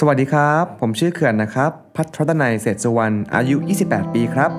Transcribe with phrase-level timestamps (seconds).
[0.00, 4.50] สวัสดีครับ ผมชื่อเขื่อนนะครับ พัทรตนัยเศรษฐสุวรรณอายุ 28 ปีครับ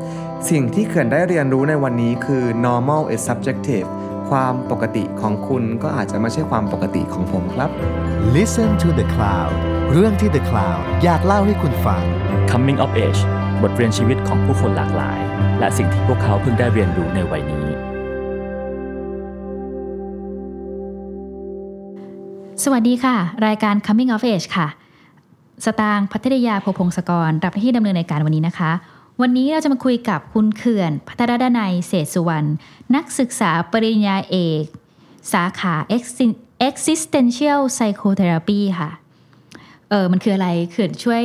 [0.49, 3.87] สิ่งที่เขื่อนได้เรียนรู้ในวันนี้คือ normal is subjective
[4.29, 7.69] ความปกติของคุณก็อาจจะไม่ใช่ความปกติของผมครับ
[8.35, 9.53] Listen to the Cloud
[9.91, 12.03] เรื่องที่ The Cloud อยากเล่าให้คุณฟัง
[12.51, 13.21] Coming of Age
[13.61, 15.19] บทเรียนชีวิตของผู้คนหลากหลาย
[15.59, 17.67] และสิ่งที่พวกเขาเพิ่งได้เรียนรู้ในวัยนี้
[22.63, 24.67] สวัสดีค่ะ รายการ Coming of Age ค่ะ
[25.63, 28.71] สตางค์พัทรยาโพพงศกรรับหน้าที่ดำเนินรายการวันนี้นะคะ
[29.21, 32.47] วันนี้เราจะมาคุยกับคุณเขื่อน พัทรดนัยเศษสุวรรณ
[32.95, 34.63] นักศึกษาปริญญาเอก
[35.33, 38.89] สาขา Exi- Existential Psychotherapy ค่ะ
[39.89, 41.23] เออมันคืออะไรเขื่อนช่วย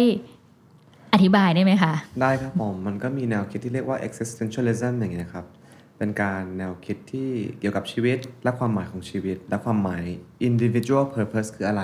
[1.13, 5.47] อธิบายได้ไหมคะ ได้ครับผม มันก็มีแนวคิดที่เรียกว่า existentialism อย่างเงี้ยครับ
[5.99, 10.03] เป็นการแนวคิดที่เกี่ยวกับชีวิตและความหมายของชีวิต และความหมาย
[10.49, 11.83] individual purpose คืออะไร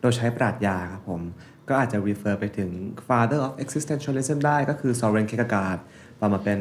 [0.00, 1.22] โดยใช้ปรัชญาครับผม
[1.68, 2.70] ก็อาจจะ refer ไปถึง
[3.08, 5.78] father of existentialism ได้ก็คือ Soren Kierkegaard
[6.20, 6.60] ต่อมาเป็น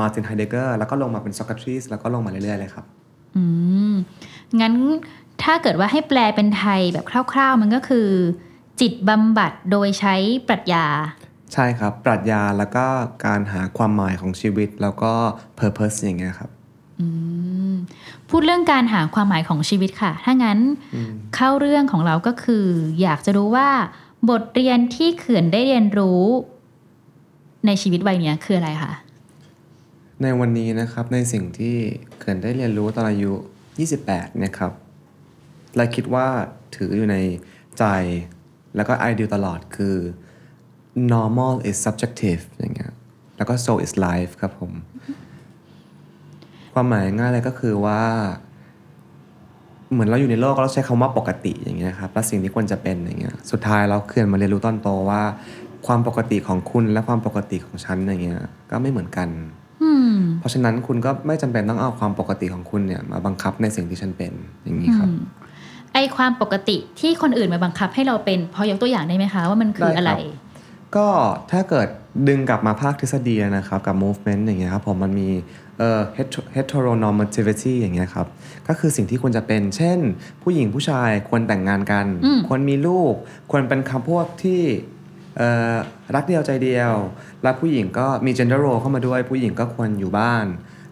[0.00, 2.84] Martin Heidegger แล้วก็ลงมาเป็น Socrates แล้วก็ลงมาเรื่อยๆเลยครับ
[3.36, 3.44] อื
[3.92, 3.94] ม
[4.60, 4.74] งั้น
[5.42, 8.08] ถ้าเกิดว่าให้แปลเป็นไทยแบบคร่าวๆ มันก็คือ
[8.80, 10.14] จิตบำบัดโดยใช้
[10.48, 10.86] ปรัชญา
[11.52, 12.86] ใช่ครับ ปรัชญาแล้วก็
[13.26, 15.12] การหาความหมายของชีวิตแล้วก็
[15.58, 16.50] purpose อย่างเงี้ยครับ
[18.28, 20.58] พูดเรื่องการหาความหมายของชีวิตค่ะ ถ้างั้น
[21.36, 22.64] เข้าเรื่องของเราก็คือ
[23.02, 23.68] อยากจะรู้ว่า
[24.30, 26.22] บทเรียนที่เขื่อนได้เรียนรู้
[27.66, 28.92] ในชีวิตวัยเนี้ยคืออะไรคะ
[30.22, 31.76] ในวันนี้นะครับในสิ่งที่
[32.18, 33.32] เขื่อนได้เรียนรู้ตอนอายุ
[33.88, 34.72] 28 นะครับ
[35.76, 36.26] และคิดว่า
[36.76, 37.16] ถืออยู่ใน
[37.78, 37.84] ใจ
[38.76, 39.96] แล้วก็ ideal ตลอดคือ
[41.12, 42.92] normal is subjective อย่างเงี้ย
[43.36, 44.72] แล้วก็ so is life ครับผม
[46.72, 48.02] ความหมายง่ายเลยก็คือว่า
[49.92, 55.22] เหมือนเราอยู่ในโลกเราใช้คำว่าปกติอย่างเงี้ยครับและสิ่งที่ควรจะเป็นอย่างเงี้ยสุดท้ายเราเขื่อนมาเรียนรู้ตอนโตว่า
[55.86, 59.28] ความปกติของคุณและความปกติของฉันอย่างเงี้ยก็ไม่เหมือนกัน
[59.82, 64.32] อืมเพราะฉะนั้นคุณก็ไม่จำเป็นต้องเอาความปกติของคุณเนี่ยมาบังคับในสิ่งที่ฉันเป็น
[64.64, 65.08] อย่างนี้ครับ
[65.94, 71.08] ไอความปกติที่คนอื่นมาบังคับให้เราเป็นพอยกตัวอย่างได้ไหมคะว่ามันคืออะไรได้ครับก็
[71.50, 71.88] ถ้าเกิด
[72.28, 75.28] ดึงกลับมาภาคทฤษฎีนะครับกับ movement อย่างเงี้ยครับผมมันมี
[75.78, 78.26] เอ่อ hetero- heteronormativity อย่างเงี้ยครับ
[78.68, 79.98] ก็คือสิ่งที่ควรจะเป็น เช่น
[80.42, 83.14] ผู้หญิงผู้ชายควรแต่งงานกันอืมควรมีลูก
[83.50, 84.62] ควรเป็นคำพวกที่
[85.36, 85.76] เอ่อ
[86.14, 86.94] รักเดียวใจเดียว
[87.42, 90.46] และผู้หญิงก็มี gender role เข้ามาด้วย ผู้หญิงก็ควรอยู่บ้าน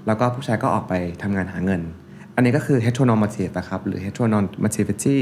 [0.07, 1.83] แล้วก็ผู้ชายก็ออกไปทำงานหาเงิน
[2.35, 5.19] อันนี้ก็คือ heteronormative นะครับ หรือ heteronormativity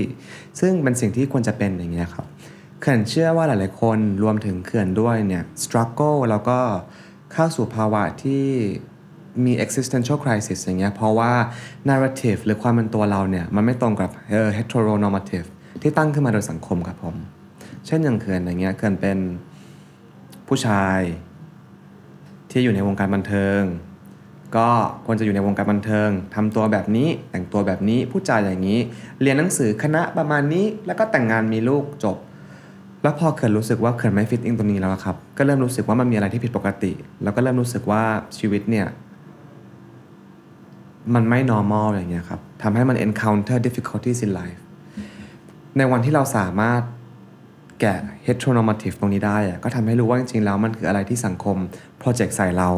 [0.60, 2.26] ซึ่งเป็นสิ่งที่ควรจะเป็นอย่างเงี้ยครับ
[2.80, 6.58] เขื่อนเชื่อว่าหลาย ๆ คนรวมถึงเขื่อนด้วยเนี่ย struggle แล้วก็
[7.32, 8.46] เข้าสู่ภาวะที่
[9.44, 11.32] มี existential crisis อย่างเงี้ยเพราะว่า
[11.90, 14.10] narrative หรือความเป็นตัวเราเนี่ยมันไม่ตรงกับ
[14.56, 15.46] heteronormative
[15.82, 17.16] ที่ตั้งขึ้นมาโดยสังคมครับผม
[17.86, 19.18] เช่นอย่างเขื่อนอย่างเงี้ยเขื่อนเป็น
[20.48, 21.00] ผู้ชาย
[22.50, 23.62] ที่อยู่ในวงการบันเทิง
[24.56, 24.68] ก็
[25.06, 28.80] ควรจะอยู่ในวงการบันเทิงทำตัวแบบนี้แต่งตัวแบบนี้พูดจาอย่างนี้
[29.20, 32.16] เรียนหนังสือคณะประมาณนี้ แล้วก็แต่งงานมีลูกจบ
[33.02, 36.92] แล้วพอเขื่อนรู้สึกว่าเขื่อนไม่ฟิตอิงตรงนี้แล้วครับก็เริ่มรู้สึกว่ามันมีอะไรที่ผิดปกติ
[37.22, 38.02] แล้วก็เริ่มรู้สึกว่า
[38.38, 38.86] ชีวิตเนี่ย
[41.14, 44.60] มันไม่ normal อย่างเงี้ยครับทำให้มัน encounter difficulties in life
[45.76, 46.82] ในวันที่เราสามารถ
[47.80, 51.56] แกะ heteronormative ตรงนี้ได้ก็ทำให้รู้ว่าจริงๆแล้วมันคืออะไรที่สังคม
[52.02, 52.70] project ใส่เรา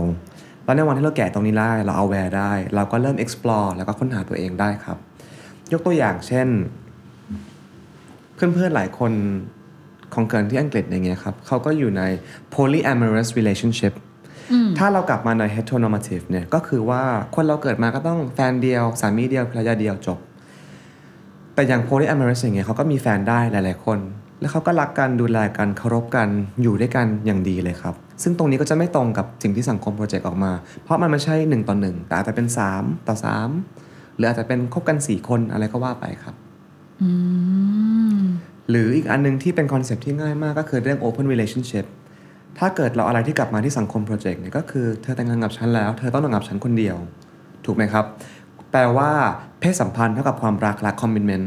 [0.64, 4.98] แล้วในวันที่เราแกะตรงนี้ได้เรา aware ได้ เราก็เริ่ม explore แล้วก็ค้นหาตัวเองได้ครับ
[5.72, 6.48] ยกตัวอย่างเช่น
[8.34, 9.12] เพื่อนๆหลายคน
[10.14, 12.02] ของเกินที่อังกฤษอย่างเงี้ยครับเขาก็อยู่ใน
[12.54, 13.94] polyamorous relationship
[14.78, 17.02] ถ้าเรากลับมาใน heteronormative เนี่ยก็คือว่า
[17.34, 20.18] คนเราเกิดมาก็ต้องแฟนเดียว สามีเดียวภรรยาเดียวจบ
[21.54, 23.98] แต่อย่าง polyamorous อย่างเงี้ยเขาก็มีแฟนได้หลาย ๆ คน
[24.40, 26.28] แล้วเขาก็รักกันดูแลกันเคารพกัน
[26.62, 30.52] อยู่ด้วยกันอย่างดีเลยครับ ซึ่งตรงนี้ก็จะไม่ตรงกับสิ่งที่สังคม project ออกมา
[30.84, 32.46] เพราะมันไม่ใช่ 1 ต่อ 1 แต่อาจจะเป็น
[32.78, 33.16] 3 ต่อ
[33.66, 36.34] 3 หรืออาจจะเป็นคบกัน 4 คนอะไรก็ว่าไปครับ
[37.02, 37.10] อื
[38.18, 38.22] ม
[38.70, 41.86] หรืออีกอันนึงที่เป็น concept ที่ง่ายมากก็คือเรื่อง open relationship
[42.58, 46.96] ถ้าเกิดเราอะไรที่กลับมาที่สังคม project เนี่ยก็คือเธอแต่งงานกับฉันแล้ว เธอต้องแต่งงานกับฉันคนเดียว
[47.64, 48.04] ถูกไหมครับ
[48.70, 49.10] แปลว่า
[49.60, 51.46] เพศสัมพันธ์เท่ากับความรักและ commitment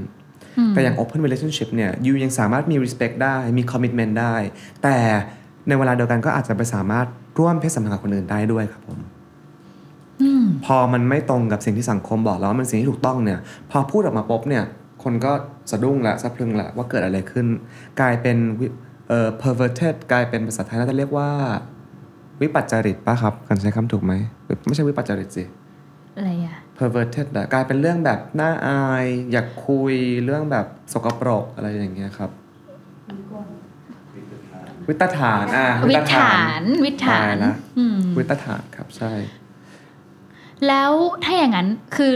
[0.71, 4.35] แต่อย่าง open relationship เนี่ยยูยังสามารถมี respect ได้มี commitment ได้
[4.83, 4.97] แต่
[5.67, 7.07] ในเวลาเดียวกันก็อาจจะไปสามารถ
[7.39, 9.00] ร่วมเพศสัมพันธ์กับคนอื่นได้ด้วยครับผม
[10.65, 13.39] พอมันไม่ตรงกับสิ่งที่สังคมบอกแล้วว่ามันสิ่งที่ถูกต้องเนี่ย
[13.71, 14.63] พอพูดออกมาปุ๊บเนี่ย
[15.03, 15.31] คนก็
[15.71, 17.45] สะดุ้งละสะพรึงละว่าเกิดอะไรขึ้น
[18.00, 18.67] กลายเป็นวิ
[19.09, 21.29] เอ่อ perverted กลายเป็นภาษาไทยน่าจะเรียกว่า
[22.41, 24.13] วิปัจจริตป่ะครับกันใช้คำถูกไหม
[24.67, 25.44] ไม่ใช่วิปัจจริตสิ
[26.15, 29.94] อะไรอะ perverted อะกลายเป็นเรื่องแบบน่าอาย อยากคุย
[30.25, 32.31] เรื่องแบบสกปรกอะไรอย่างเงี้ยครับ
[34.88, 39.11] วิตฐานอะวิถฐานวิถฐานตายละอืมวิตฐานครับใช่
[40.67, 40.91] แล้ว
[41.23, 42.13] ถ้าอย่างนั้นคือ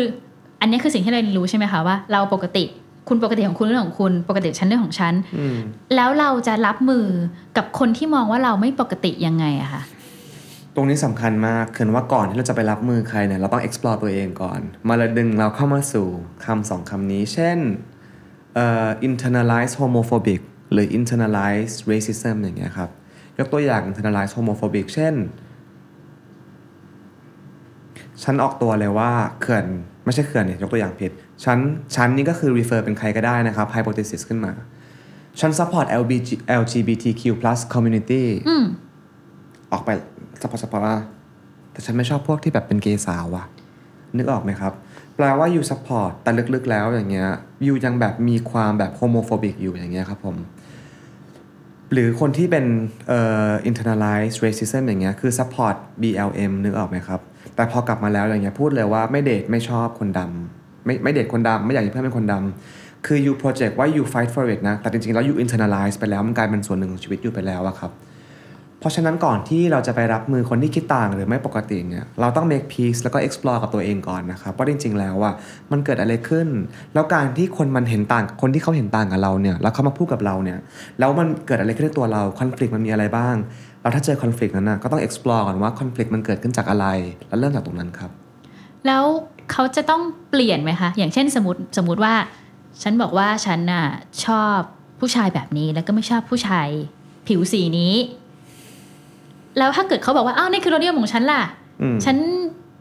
[0.61, 2.63] อันนี้คือสิ่งที่เราเรียนรู้ใช่ไหมคะว่า เราปกติ
[3.07, 5.57] คุณปกติของคุณเรื่องของคุณปกติฉันเรื่องของฉันอืม
[5.95, 7.05] แล้วเราจะรับมือ
[7.57, 9.81] กับคนที่มองว่าเราไม่ปกติยังไงอะคะ
[10.75, 16.07] ตรงนี้สำคัญมากคือว่าก่อนที่เราจะไปรับมือใครเนี่ยเราต้อง explore ตัวเองก่อน มาเลยดึงเราเข้ามาสู่
[16.45, 17.57] คำสองคำนี้ เช่น
[18.55, 20.41] เอ่อ internalize homophobic
[20.71, 22.89] หรือ internalize racism อย่างเงี้ยครับ
[23.39, 25.13] ยกตัวอย่าง internalize homophobic เช่น
[28.23, 29.11] ฉันออกตัวเลยว่า
[29.41, 29.65] เขื่อน
[30.05, 31.11] ไม่ใช่เขื่อนเนี่ยยกตัวอย่างผิด
[31.43, 31.59] ฉัน
[31.95, 34.53] ฉันนี่ก็คือ refer เป็นใครก็ได้นะครับ hypothesis ขึ้นมา
[35.39, 36.29] ฉัน support LBG
[36.61, 37.21] LGBTQ+
[37.73, 38.65] community อืม
[39.71, 39.89] ออกไป
[40.41, 40.97] support support ว่า
[41.71, 43.45] แต่ฉันไม่ชอบพวกที่แบบเป็นเกย์สาวอะ
[44.17, 44.73] นึกออกไหมครับ
[45.15, 47.27] แปลว่า you support แต่ลึกๆแล้วอย่างเงี้ย
[47.65, 50.37] you ยังแบบมีความแบบ homophobic อยู่อย่างเงี้ยครับผม
[51.91, 52.65] หรือคนที่เป็น
[53.07, 57.19] เอ่อ internalized racism อย่างเงี้ยคือ support BLM นึกออกไหมครับ
[57.55, 67.94] แต่พอกลับมาแล้วอย่างเงี้ยพูดเลยว่าไม่เดทไม่ชอบคนดำ ไม่ไม่เดทคนดำไม่อยากให้เพื่อนเป็นคนดำคือ you project ว่า you fight for it นะแต่จริงๆแล้ว you internalize ไปแล้วมันกลายเป็นส่วนหนึ่งของชีวิตอยู่ไปแล้วอะครับ
[68.80, 75.33] เพราะฉะนั้นก่อนที่เราจะไปรับมือคนที่คิดต่างหรือไม่ปกติเนี่ยเราต้อง make peace แล้วก็ explore กับตัวเองก่อนนะครับว่าจริง ๆ แล้วอะ
[75.71, 76.47] มันเกิดอะไรขึ้น
[76.94, 80.59] แล้วการที่คนมันเห็นต่างคนที่เขาเห็นต่างกับเราเนี่ยแล้วเขามาพูดกับเราเนี่ย
[81.00, 83.36] แล้วมันเกิดอะไรขึ้นในตัวเรา conflict มันมีอะไรบ้าง
[83.81, 86.86] แล้วถ้าเจอ conflict นั้นนะก็ต้อง explore ก่อนว่า conflict มันเกิดขึ้นจากอะไร
[87.27, 88.12] แล้วเริ่มจากตรงนั้นครับ
[88.88, 89.06] แล้ว
[89.51, 92.13] เขาจะต้องเปลี่ยนไหมคะ อย่างเช่นสมมติสมมติว่า
[92.83, 93.85] ฉันบอกว่าฉันน่ะ
[94.25, 94.57] ชอบ
[94.99, 96.67] ผู้ชายแบบนี้แล้วก็ไม่ชอบผู้ชาย
[97.27, 97.93] ผิวสีนี้
[99.57, 101.41] แล้วถ้าเกิดเขาบอกว่าอ้าวนี่คือรสนิยมของฉันล่ะ
[101.81, 102.17] อืมฉัน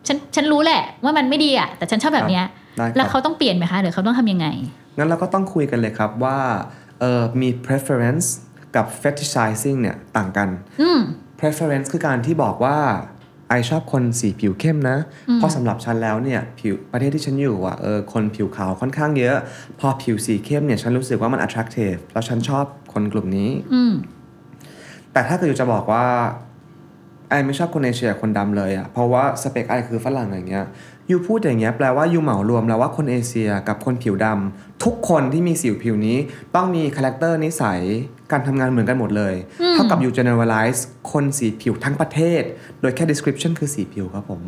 [0.07, 2.45] ฉันฉันรู้แหละ ว่ามันไม่ดีอะแต่ฉันชอบแบบเนี้ย
[2.79, 4.47] ได้ครับแล้วเขาต้องเปลี่ยนไหมคะหรือเขาต้องทำยังไง
[4.97, 6.39] งั้นเราก็ต้องคุยกันเลยครับว่า
[7.01, 8.27] เออมี preference
[8.77, 10.49] กับ fetishizing เนี่ยต่างกัน
[10.81, 10.99] อืม
[11.41, 12.79] preference คือการที่บอกว่า
[13.49, 14.97] ไอชอบคนสีผิวเข้มนะ
[15.35, 19.37] เพราะสำหรับฉันแล้วเนี่ยผิวประเทศที่ฉันอยู่อะเออคนผิวขาวค่อนข้างเยอะ
[19.81, 23.93] พอผิวสีเข้มเนี่ยฉันรู้สึกว่ามัน attractive แล้วฉันชอบคนกลุ่มนี้ อืม
[25.13, 26.07] แต่ถ้าเกิดอยู่จะบอกว่า
[27.29, 30.67] ไอไม่ชอบคนเอเชียคนดำเลยอะเพราะว่าสเปคไอคือฝรั่งอย่างเงี้ย
[31.13, 36.19] ยูพูดอย่างเงี้ยแปลว่ายูเหมารวมแล้วว่าคนเอเชียกับคนผิวดำทุกคนที่มีสิวผิวนี้
[36.55, 37.81] ต้องมี character นิสัย
[38.33, 39.35] การทำงานเหมือนกันหมดเลย
[39.73, 40.81] เท่ากับยู generalize
[41.13, 42.43] คนสีผิวทั้งประเทศ
[42.81, 44.41] โดยแค่ description คือสีผิวครับผม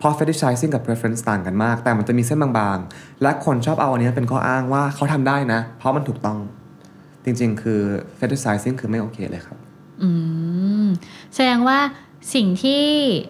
[0.00, 6.38] พอ fetishizing กับ preference ต่างกันมาก แต่มันจะมีเส้นบางๆ และคนชอบเอาอันเนี้ยเป็นข้ออ้างว่าเขาทำได้นะ เพราะมันถูกต้อง
[7.24, 7.80] จริงๆ คือ
[8.18, 9.58] fetishizing คือไม่โอเคเลยครับ
[10.02, 10.10] อื
[10.86, 10.88] ม
[11.34, 11.78] แสดงว่า
[12.34, 12.82] สิ่งที่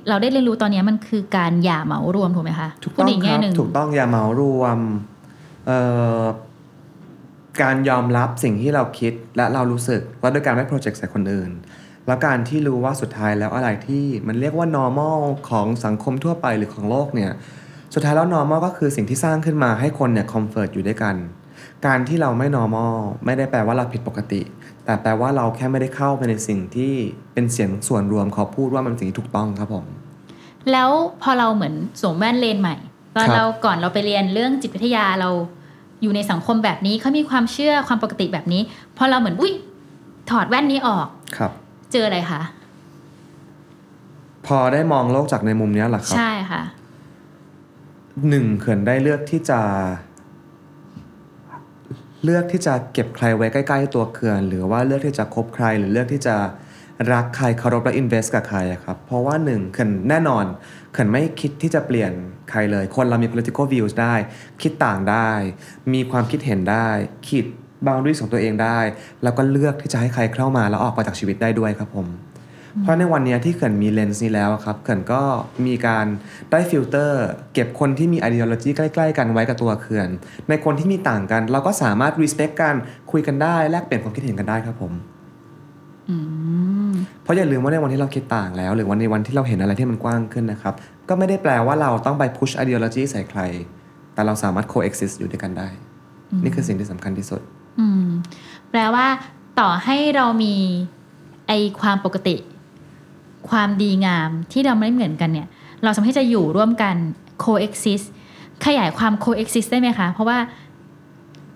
[0.09, 4.79] เราได้เรียนรู้ตอนนี้มันคือการอย่าเหมารวมถูกไหมคะถูกพูต้ดองอีกคแง่รับหนึ่งถูกต้องอย่าเหมารวม
[5.67, 5.79] เอ่
[6.21, 6.23] อ
[7.63, 11.51] การยอมรับสิ่งที่เราคิดและเรารู้สึกว่าด้วยการไม่โปรเจกต์ใส่คนอื่น
[12.07, 15.19] แล้วการที่รู้ว่าสุดท้ายแล้วอะไรที่มันเรียกว่า normal
[15.51, 17.31] ของสังคมทั่วไปหรือของโลกเนี่ย
[17.95, 21.17] สุดท้ายแล้ว normal ก็คือสิ่งที่สร้างขึ้นมาให้คนเนี่ย comfort อยู่ด้วยกัน
[21.87, 22.95] การที่เราไม่ normal
[23.25, 24.41] ไม่ได้แปลว่าเราผิดปกติ
[24.85, 26.93] แต่แปลว่าเราแค่ไม่ได้เข้าไปในสิ่งที่
[27.35, 29.85] เป็นเสียงส่วนรวมเขาพูดว่ามันเป็นสิ่งที่ถูกต้องครับผม
[30.73, 30.91] แล้ว
[31.23, 32.77] พอเราเหมือนสวมแว่นเลนส์ใหม่
[33.17, 35.31] ตอนครับเราก่อนเราไปเรียนเรื่องจิตวิทยาเรา
[36.03, 38.63] อยู่ในสังคมแบบนี้เขามีความเชื่อความปกติแบบนี้
[38.97, 39.53] พอเราเหมือนอุ้ย
[40.31, 41.07] ถอดแว่นนี้ออก
[41.37, 41.51] ครับ
[41.93, 42.43] เจออะไรคะ
[44.47, 46.63] พอได้มองโลกจากในมุมเนี้ยเหรอครับใช่ค่ะ
[48.29, 49.61] หนึ่งเขื่อนได้เลือกที่จะ
[52.25, 56.37] เลือกที่จะเก็บใครไว้ใกล้ ๆ ตัวเขื่อน หรือว่าเลือกที่จะคบใครหรือเลือกที่จะ
[57.13, 60.45] รักใครเคารพและ invest กับใครครับ เพราะว่าหนึ่งเขื่อนแน่นอน
[60.93, 62.13] เขื่อนไม่คิดที่จะเปลี่ยน
[62.51, 64.15] ใครเลย คนเรามี political views ได้
[64.63, 65.31] คิดต่างได้
[65.93, 66.89] มีความคิดเห็นได้
[67.27, 67.47] ขีด
[67.87, 68.79] boundaries ของตัวเองได้
[69.23, 72.07] แล้วก็เลือกที่จะให้ใครเข้ามาแล้วออกไปจากชีวิตได้ด้วยครับผม
[72.83, 75.23] เพราะในวันเนี้ยที่เขื่อนมีเลนส์นี้แล้วอะครับเขื่อนก็
[75.67, 76.07] มีการ
[76.51, 80.09] ได้ฟิลเตอร์ เก็บคนที่มี ideology ใกล้ ๆ กันไว้กับตัวเขื่อน
[80.49, 82.75] ในคนที่มีต่างกัน เราก็สามารถ respect กัน
[83.13, 84.93] คุยกันได้แลกเปลี่ยนความคิดเห็นกันได้ครับผม
[86.09, 86.17] อื
[86.91, 90.75] มเพราะอย่าลืมว่าในวันที่เราคิดต่างแล้ว หรือวันในวันที่เราเห็นอะไรที่มันกว้างขึ้นนะครับ
[91.09, 93.41] ก็ไม่ได้แปลว่าเราต้องไป push ideology ใส่ใคร
[94.15, 95.69] แต่เราสามารถ coexist อยู่ด้วยกันได้
[96.45, 97.41] นี่คือสิ่งที่สำคัญที่สุด
[97.81, 98.09] อืม
[98.71, 99.07] แปลว่า
[99.61, 100.55] ต่อให้เรามี
[101.49, 102.37] ไอความปกติ
[103.49, 105.49] ความดีงามที่เราไม่เหมือนกันเนี่ย
[105.85, 106.97] เราสามารถที่จะอยู่ร่วมกัน
[107.45, 108.07] coexist
[108.67, 110.39] ขยายความ coexist ได้ไหมคะ เพราะว่า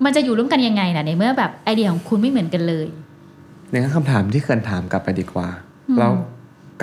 [0.05, 2.87] มันจะอยู่ร่วมกันยังไงล่ะในเมื่อแบบไอเดียของคุณไม่เหมือนกันเลย
[3.71, 5.49] ในคำถามที่เขื่อนถามกลับไปดีกว่า
[5.99, 6.13] แล้ว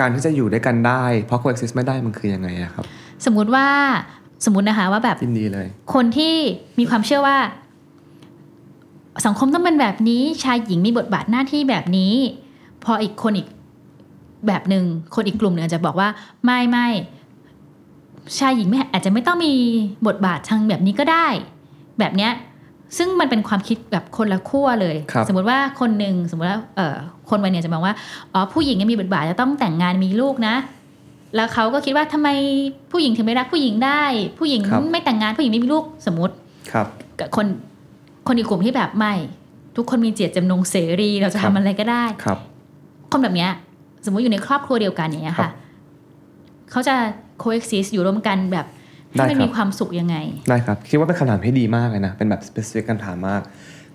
[0.00, 2.84] การที่จะอยู่ด้วยกันได้ เพราะ coexist ไม่ได้มันคือยังไงอะครับ
[3.24, 3.68] สมมุติว่า
[4.44, 6.34] สมมตินะคะว่าแบบยินดีเลย คนที่
[6.78, 7.38] มีความเชื่อว่า
[9.26, 12.14] สังคมต้องเป็นแบบนี้ชายหญิงมีบทบาทหน้าที่แบบนี้
[12.84, 13.48] พออีกคนอีก
[14.46, 14.84] แบบหนึ่ง
[15.14, 16.08] คนอีกกลุ่มหนึ่งอาจจะบอกว่า
[16.44, 16.86] ไม่ไม่
[18.38, 19.52] ชายหญิงไม่อาจจะไม่ต้องมี
[20.06, 21.26] บทบาททางแบบนี้ก็ได้
[21.98, 22.32] แบบเนี้ย
[22.98, 26.96] ซึ่งมันเป็นความคิดแบบคนละขั้วเลยครับสมมติว่าคนหนึ่งสมมติว่าเอ่อ
[27.30, 27.94] คนวัยเนี่ยจะมองว่า
[28.32, 30.54] อ๋อผู้หญิงเนี่ยมีบทบาทจะต้องแต่งงานมีลูกนะ
[31.36, 32.28] แล้วเขาก็คิดว่าทำไม
[32.92, 34.02] ผู้หญิงถึงไม่รักผู้หญิงได้
[34.38, 36.34] ผู้หญิงครับไม่แต่งงานผู้หญิงไม่มีลูกสมมติ
[36.72, 36.86] ครับ
[37.18, 37.46] กับคน
[38.26, 39.12] คนอีกกลุ่มที่แบบไม่
[39.76, 42.38] ทุกคนมีเจตจำนงเสรีเราจะครัทำบอะไรก็ได้ครับ
[43.12, 43.50] คนแบบเนี้ย
[44.04, 45.52] สมมติอยู่ในครอบครัวเดียวกันอย่างเงี้ยครัค่ะบ
[46.70, 46.94] เขาจะ
[47.42, 48.66] coexist อยู่ร่วมกันแบบ
[49.10, 50.16] ให้ได้มันครับมีความสุขยังไง
[50.48, 53.42] ได้ครับ คิดว่าเป็นคำถามที่ดีมากเลยนะ เป็นแบบ specific คำถามมาก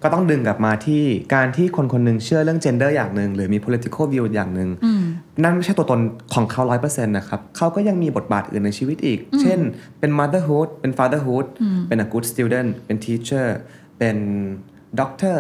[0.04, 1.04] ก็ต้องดึงกลับมาที่
[1.36, 5.04] การที่คนคนหนึ่งเชื่อเรื่อง gender อย่างหนึ่งหรือมี political view อย่างหนึ่งอืม
[5.44, 6.00] นั่นไม่ใช่ตัวตน
[6.34, 9.60] ของเขาร้อยเปอร์เซ็นต์นะครับ เขาก็ยังมีบทบาทอื่นในชีวิตอีก เช่น
[10.00, 11.46] เป็น motherhood เป็น fatherhood
[11.88, 13.48] เป็น a good student เป็น teacher
[13.98, 14.18] เป็น
[15.00, 15.38] doctor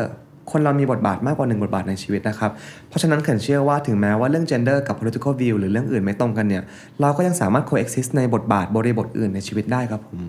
[0.51, 2.51] คนเรามีบทบาทมากกว่าหนึ่งบทบาทในชีวิตนะครับ
[2.89, 6.63] เพราะฉะนั้นเขินเชื่อว่าถึงแม้ว่าเรื่อง gender กับ political view หรือเรื่องอื่นไม่ตรงกันเนี่ย
[7.01, 10.19] เราก็ยังสามารถ coexist ในบทบาทบริบทอื่นในชีวิตได้ครับผม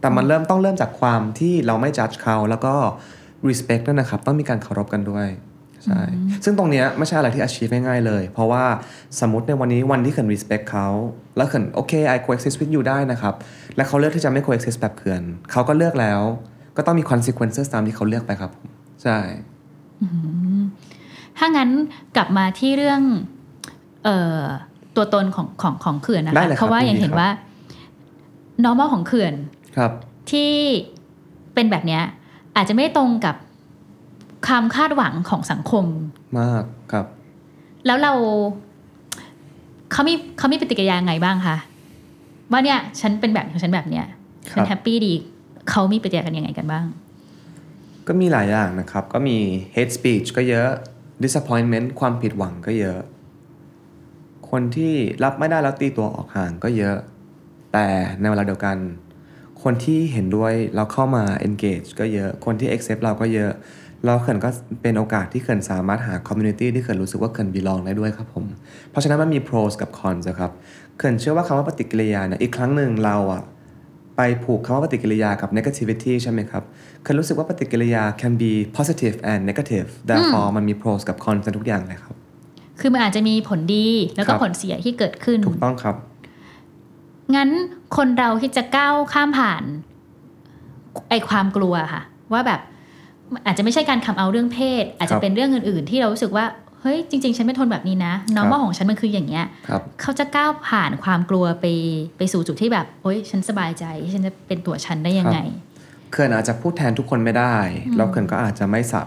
[0.00, 2.74] แต่มันเริ่มต้องเริ่มจากความที่เราไม่ judge เขาแล้วก็
[3.48, 5.28] respect นั่นนะครับ ต้องมีการเคารพกันด้วย
[5.84, 6.02] ใช่
[6.44, 8.64] ซึ่งตรงเนี้ยไม่ใช่อะไรที่ achieve ง่ายๆเลย เพราะว่า
[9.20, 10.88] สมมติในวันนี้วันที่เขิน respect เขา
[11.36, 13.34] แล้วเขินโอเค I coexist with you ได้นะครับ
[13.76, 16.20] และเขาเลือกที่จะไม่ coexist แบบเขินเขาก็เลือกแล้ว
[16.76, 18.68] ก็ต้องมี consequences ตามที่เขาเลือกไปครับผม
[19.02, 19.18] ใช่
[21.38, 21.70] ถ้างั้น
[22.16, 23.02] กลับมาที่เรื่อง
[24.04, 24.40] เอ่อ
[24.96, 27.30] ตัวตนของของของเขื่อนนะได้คะเลยครับเพราะว่าอย่างยินดีเห็นครับว่า
[28.64, 29.34] normal ของเขื่อน
[29.76, 29.92] ครับ
[30.30, 30.52] ที่
[31.54, 32.02] เป็นแบบเนี้ย
[32.56, 33.36] อาจจะไม่ตรงกับ
[34.46, 35.84] ความคาดหวังของสังคม
[36.38, 37.06] มากครับ
[37.86, 38.12] แล้วเรา
[39.92, 41.56] เขามีเขามีปฏิกิริยาไงบ้างคะ
[42.50, 44.06] ว่าเนี่ย ฉันเป็นแบบของฉันแบบเนี้ย
[44.50, 45.12] คฉัรันบแฮปปี้ดี
[45.70, 46.84] เขามีปฏิกิริยากันยังไงกันบ้าง
[48.08, 49.38] ก็มีหลายอย่างนะครับ ก็มี
[49.74, 50.68] hate speech ก็เยอะ
[51.24, 53.00] disappointment ความผิดหวังก็เยอะ
[54.50, 54.94] คนที่
[55.24, 56.96] รับไม่ได้แล้วตีตัวออกห่างก็เยอะ
[57.72, 57.86] แต่
[58.20, 58.76] ในเวลาเดียวกัน
[59.62, 63.52] คนที่เห็นด้วยแล้วเข้ามา engage ก็เยอะ คนที่ accept เราก็เยอะ
[64.04, 64.48] แล้วเขินก็
[64.82, 68.44] เป็นโอกาสที่เขินสามารถหา community ที่เขินรู้สึกว่าเขิน belong ได้ด้วยครับผม
[68.90, 70.50] เพราะฉะนั้นมันมี pros กับ cons ครับ
[70.98, 73.42] เขินเชื่อว่าคำว่าปฏิกิริยาเนี่ยอีกครั้งหนึ่งเราอะ
[74.16, 76.62] ไปผูกคำว่าปฏิกิริยากับ negativity ใช่ไหมครับ
[77.02, 82.14] เคยรู้สึกว่าปฏิกิริยา can be positive and negative therefore มันมี pros กับ cons ในทุกอย่างเลยครับ
[82.80, 85.96] คือมันอาจจะมีผลดีแล้วก็ครับผลเสียที่เกิดขึ้น ถูกต้องครับ
[87.34, 87.50] งั้น
[87.96, 89.62] คนเราที่จะก้าวข้ามผ่าน
[91.08, 92.60] ไอความกลัวค่ะ ว่าแบบ
[93.46, 101.66] อาจจะไม่ใช่การคำเอาเรื่องเพศ อาจคจะรับเป็นเรื่องอื่น ๆ ที่เรารู้สึกว่าเฮ้ยจริง ๆ ฉันไม่ทนแบบนี้นะ normal ของฉันมันคืออย่างเงี้ยครับเขาจะก้าวผ่านความกลัวไป
[102.18, 105.38] ไปสู่จุดที่แบบโอ๊ยฉันสบายใจฉันจะเป็นตัวฉันได้ยังไง
[106.12, 107.56] เขื่อนอาจจะพูดแทนทุกคนไม่ได้
[107.96, 109.06] แล้วเขื่อนก็อาจจะไม่สับ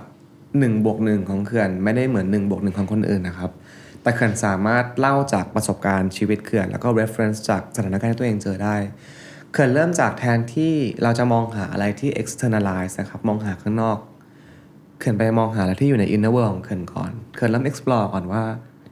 [0.59, 3.51] หนึ่งบวกหนึ่งของเขื่อนไม่ได้เหมือนหนึ่งบวกหนึ่งของคนอื่นนะครับ
[4.01, 8.75] แต่เขื่อนสามารถเล่าจากประสบการณ์ชีวิตเขื่อน แล้วก็ reference จากสถานการณ์ที่ตัวเองเจอได้
[9.51, 13.97] เขื่อนเริ่มจากแทนที่เราจะมองหาอะไรที่ externalize นะครับ มองหาข้างนอก
[14.99, 18.43] เขื่อนไปมองหาอะไรที่อยู่ใน inner world ของเขื่อนก่อนเขื่อนเริ่ม explore ก่อนว่า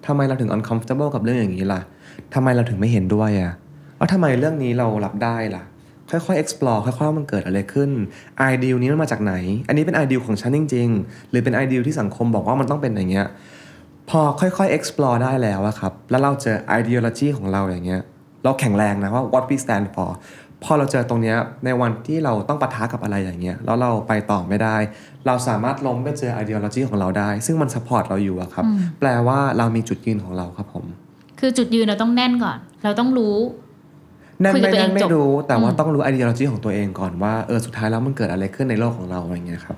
[0.06, 1.82] ทำไมเราถึง uncomfortable กับเรื่องอย่างนี้ล่ะ
[2.34, 3.52] ทำไมเราถึงไม่เห็นด้วยอะ่ะ
[3.98, 5.64] แล้วทำไมเรื่องนี้เรารับได้ล่ะ
[6.12, 7.90] ค่อยๆ explore ค่อยๆว่ามันเกิดอะไรขึ้น
[8.54, 9.34] ideal นี้มันมาจากไหน
[9.68, 13.28] อันนี้เป็น ideal ของฉันจริง ๆ หรือเป็น ideal ที่สังคมบอกว่ามันต้องเป็นอย่างเงี้ย
[14.10, 18.02] พอค่อยๆ explore ได้แล้วอะครับ แล้วเราเจอ ideology ของเราอย่างเงี้ย
[18.44, 20.10] เราแข็งแรงนะว่า what we stand for
[20.64, 24.76] พอเราเจอตรงเนี้ยในวันที่เราต้องปะทะกับอะไรอย่างเงี้ยแล้วเราไปต่อไม่ได้
[25.28, 28.66] เราสามารถล้มไปเจอ ideology ของเราได้ ซึ่งมัน support เราอยู่อะครับ
[29.00, 30.86] แปลว่าเรามีจุดยืนของเราครับผม
[31.40, 33.36] คือจุดยืนเราต้องแน่นก่อน เราต้องรู้
[34.42, 39.78] แน่นคุยกับไม่ตัวเองแน่นไม่จบรู้แต่ว่าอืมต้องรู้ ideology ของตัวเองก่อนว่าเออสุดท้ายแล้วมันเกิดอะไรขึ้นในโลกของเราอะไรเงี้ยครับ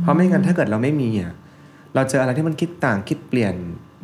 [0.00, 1.34] เพราะไม่งั้นถ้าเกิดเราไม่มีอะ
[1.94, 3.54] เราเจออะไรที่มันคิดต่างคิดเปลี่ยน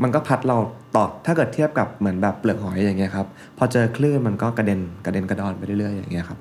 [0.03, 0.57] มันก็พัดเรา
[0.95, 3.27] ต่อถ้าเกิดเทียบกับเหมือนแบบเปลือกหอยอย่างเงี้ยครับ
[3.59, 6.39] พอเจอคลื่นมันก็กระเด็นกระเด็นกระดอนไปเรื่อยๆอย่างเงี้ยครับ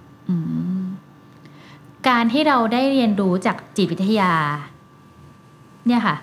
[2.07, 4.33] การที่เราได้เรียนรู้จากจิตวิทยา
[5.87, 6.15] เนี่ยค่ะ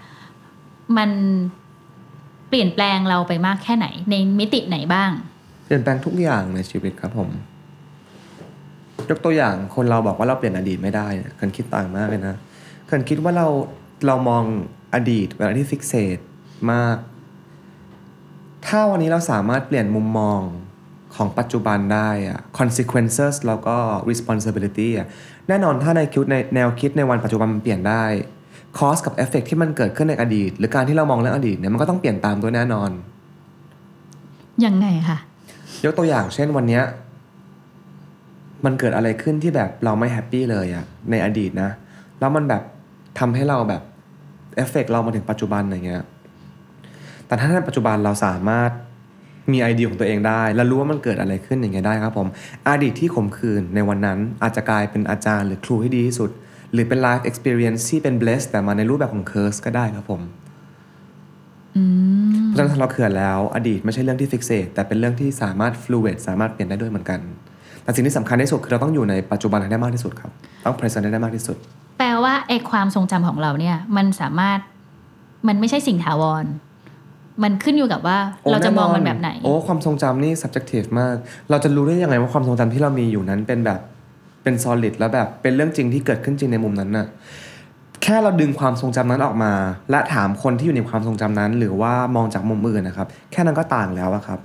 [0.97, 1.11] มัน
[2.49, 5.11] เปลี่ยนแปลงเราไปมากแค่ไหน ในมิติไหนบ้าง
[5.65, 7.29] เปลี่ยนแปลงทุกอย่างในชีวิตครับผม
[9.09, 12.37] ยกตัวอย่างคนเราบอกว่าเราเปลี่ยนอดีตไม่ได้เนี่ยเคนคิดต่างมากเลยนะ
[12.87, 13.47] เคนคิดว่าเรา
[14.07, 14.45] เรามอง
[14.95, 16.19] อดีตเป็นอะไรที่ฟิกเซต
[16.73, 16.97] มาก
[18.67, 20.41] ถ้าวันนี้เราสามารถเปลี่ยนมุมมอง
[21.17, 23.77] ของปัจจุบันได้อะ consequences แล้วก็
[24.11, 25.07] responsibility อะ
[25.49, 28.05] แน่นอนถ้าในคิดในแนวคิดในวันปัจจุบันมันเปลี่ยนได้
[28.79, 32.91] cause กับ effect ที่มันเกิดขึ้นในอดีต หรือการที่เรามองเรื่องอดีตเนี่ยมันก็ต้องเปลี่ยนตามด้วยแน่นอน
[34.65, 35.19] ยังไงคะ
[35.85, 36.83] ยกตัวอย่างเช่นวันเนี้ย
[38.65, 41.71] มันเกิดอะไรขึ้นที่แบบเราไม่ happy เลยอะในอดีตนะ
[42.21, 42.63] แล้วมันแบบ
[43.19, 43.83] ทำให้เราแบบ
[44.57, 46.05] เอฟเฟกเรามาถึงปัจจุบันอย่างเงี้ย
[47.27, 48.71] แต่ถ้าในปัจจุบันเราสามารถ
[49.53, 52.29] มีไอเดียของตัวเองได้ และรู้ว่ามันเกิดอะไรขึ้นอย่างเงี้ยได้ครับผม
[52.69, 56.31] อดีตที่ขมขื่นในวันนั้นอาจจะกลายเป็นอาจารย์หรือครูที่ดีที่สุด
[56.73, 60.23] หรือเป็น life experience ที่เป็น bless แต่มาในรูปแบบของ curse ก็ได้ครับผม
[62.47, 67.21] เพราะฉะนั้นเราเขื่อนแล้ว อดีตไม่ใช่เรื่องที่ฟิกเซตแต่เป็นเรื่องที่สามารถ fluid สามารถเปลี่ยนได้ด้วยเหมือนกัน
[67.83, 70.31] แต่สิ่งที่สำคัญที่สุดคือเราต้องอยู่ในปัจจุบันให้ได้มากที่สุดครับ
[70.65, 71.57] ต้อง present ให้ได้มากที่สุด
[71.99, 74.59] แปลว่าไอความทรงจำของเราเนี่ย มันสามารถ
[75.49, 76.45] มันไม่ใช่สิ่งถาวร
[77.43, 81.17] มันขึ้นอยู่กับว่าโอ้เราจะมองแน่นมันแบบไหน โอ้ความทรงจำนี่ subjective มาก
[81.51, 83.81] เราจะรู้ได้ยังไงว่าความทรงจำที่เรามีอยู่นั้นเป็นแบบ
[84.43, 87.07] เป็น solid แล้วแบบเป็นเรื่องจริงที่เกิดขึ้นจริงในมุมนั้นน่ะ
[88.03, 89.53] แค่เราดึงความทรงจำนั้นออกมา
[89.91, 94.39] และถามคนที่อยู่ในความทรงจำนั้น หรือว่ามองจากมุมอื่นนะครับ แค่นั้นก็ต่างแล้วอะครับ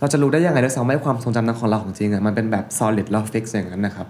[0.00, 4.06] เราจะรู้ได้ยังไงด้วยซ้ำว่าความทรงจำนั้นของเราของจริงอะมันเป็นแบบ solid แล้ว fix อย่างนั้นนะครับ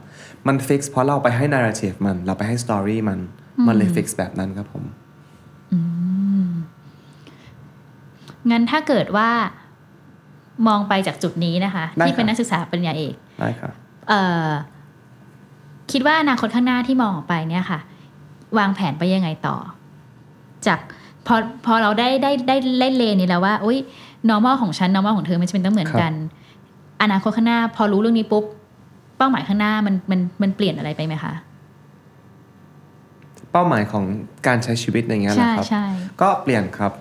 [0.46, 3.18] มัน fix เพราะเราไปให้ narrative มัน เราไปให้ story มัน
[3.66, 4.84] มันเลย fix แบบนั้นครับผม
[8.50, 9.30] งั้นถ้าเกิดว่า
[10.68, 13.72] มองไปจากจุดนี้นะคะได้ที่เป็นครับนักศึกษาปริญญาเอกได้ครับ
[14.08, 14.48] เอ่อ
[15.92, 17.80] คิดว่าอนาคตข้างหน้าที่มองออกไปเนี่ยค่ะ
[18.58, 19.56] วางแผนไปยังไงต่อ
[20.66, 20.78] จาก
[21.26, 21.34] พอ
[21.66, 23.78] พอเราได้ได้ได้เล่นเลนนี้แล้วว่าอุ้ย
[24.30, 26.12] normal ของฉัน normal ของเธอมันจะเป็นต้องเหมือนกัน
[27.02, 28.44] อนาคตข้างหน้า พอรู้เรื่องนี้ปุ๊บ
[29.16, 31.32] เป้าหมายข้างหน้ามันมันมันเปลี่ยนอะไรไปไหมคะ
[33.52, 34.04] เป้าหมายของ
[34.46, 35.84] การใช้ชีวิตอย่างเงี้ยใช่นะครับใช่
[36.20, 36.92] ก็เปลี่ยนครับ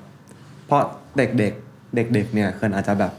[0.65, 0.81] เพราะ
[1.17, 3.13] เด็กๆ เด็กๆ เนี่ยเคินอาจจะแบบ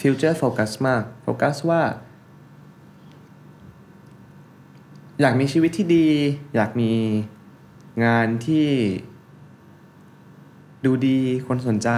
[0.00, 1.82] ฟิวเจอร์โฟกัสมากโฟกัสว่า
[5.20, 6.08] อยากมีชีวิตที่ดี
[6.54, 6.92] อยากมี
[8.04, 8.68] งานที่
[10.84, 11.90] ดูดีคนสนใจ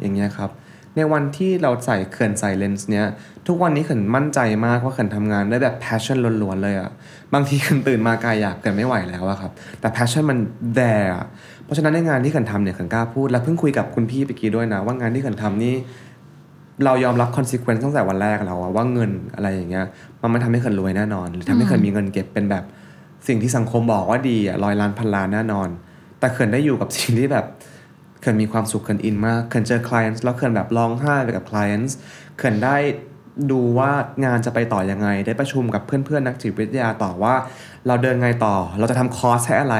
[0.00, 0.50] อย่างเงี้ยครับ
[0.96, 3.06] ในวันที่เราใส่เขินใส่เลนส์เนี้ย
[3.46, 6.90] ทุกวันนี้เขินมั่นใจมากว่าเขินทำงานได้แบบ passion ล้วนๆเลยอะ
[7.34, 10.38] บางทีเขินตื่นมากายอยากเกินไม่ไหวแล้วอะครับ แต่ passion มัน
[10.78, 11.26] there อะ
[11.61, 15.74] เพ ราะฉะนั้นในงานที่เขินทำเนี่ยเขินกล้าพูด และเพิ่งคุยกับคุณพี่เมื่อกี้ด้วยนะ ว่างานที่เขินทำนี่
[16.84, 19.86] เรายอมรับ consequence ตั้งแต่วันแรกแล้วอะว่าเงินอะไรอย่างเงี้ย
[20.22, 22.64] มันม่ทำให้เขินรวยแน่นอน หรือทำให้เขินมีเงินเก็บเป็นแบบ
[23.28, 25.68] สิ่งที่สังคมบอกว่าดีอะร้อยล้านพันล้านแน่นอน
[26.18, 27.46] แต่เขินได้อยู่กับสิ่งที่แบบ
[28.20, 31.92] เขินมีความสุขเขินอินมากเขินเจอ clients แล้วเขินแบบร้องไห้ไปกับ clients
[32.38, 32.76] เขินได้
[33.50, 33.90] ดูว่า
[34.24, 37.34] งานจะไปต่อยังไง ได้ประชุมกับเพื่อนๆนักจิตวิทยาต่อว่า
[37.86, 39.76] เราเดินไงต่อ เราจะทำคอร์สให้อะไร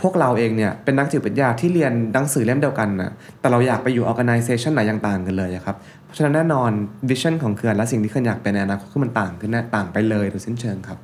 [0.00, 6.70] พวกเราเองเนี่ยเป็นนักจิตวิทยาที่เรียนหนังสือเล่มเดียวกันนะแต่เราอยากไปอยู่ organization ไหนยังต่างกันเลยอะครับ เพราะฉะนั้นแน่นอน
[7.10, 10.98] vision ของเขื่อนและสิ่งที่เขื่อนอยากเป็นในอนาคตคือมันต่างขึ้นแน่ต่างไปเลยโดยสิ้นเชิงครับ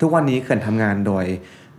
[0.00, 1.24] ทุกวันนี้เขื่อนทำงานโดย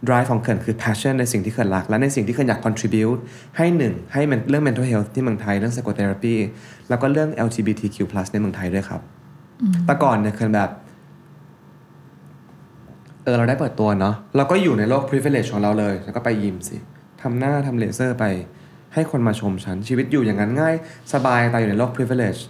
[0.08, 3.20] drive ของเขื่อนคือ passion ในสิ่งที่เขื่อนรัก และในสิ่งที่เขื่อนอยาก contribute
[3.58, 6.36] ให้หนึ่งให้มันเรื่อง mental health ที่เมืองไทยเรื่อง psychotherapy
[6.90, 7.98] แล้วก็เรื่อง LGBTQ+
[8.34, 9.02] ในเมืองไทยด้วยครับ
[9.86, 16.78] แต่ก่อนเนี่ยเขื่อนแบบเออเราได้เปิดตัวเนาะเราก็อยู่ในโลก privilege ของเราเลย แล้วก็ไปยิมสิ
[17.22, 18.26] ทำหน้าทำเลเซอร์ไป
[18.94, 20.76] ให้คนมาชมฉัน ชีวิตอยู่อย่างนั้นง่าย
[21.14, 22.42] สบายแต่อยู่ในโลก privilege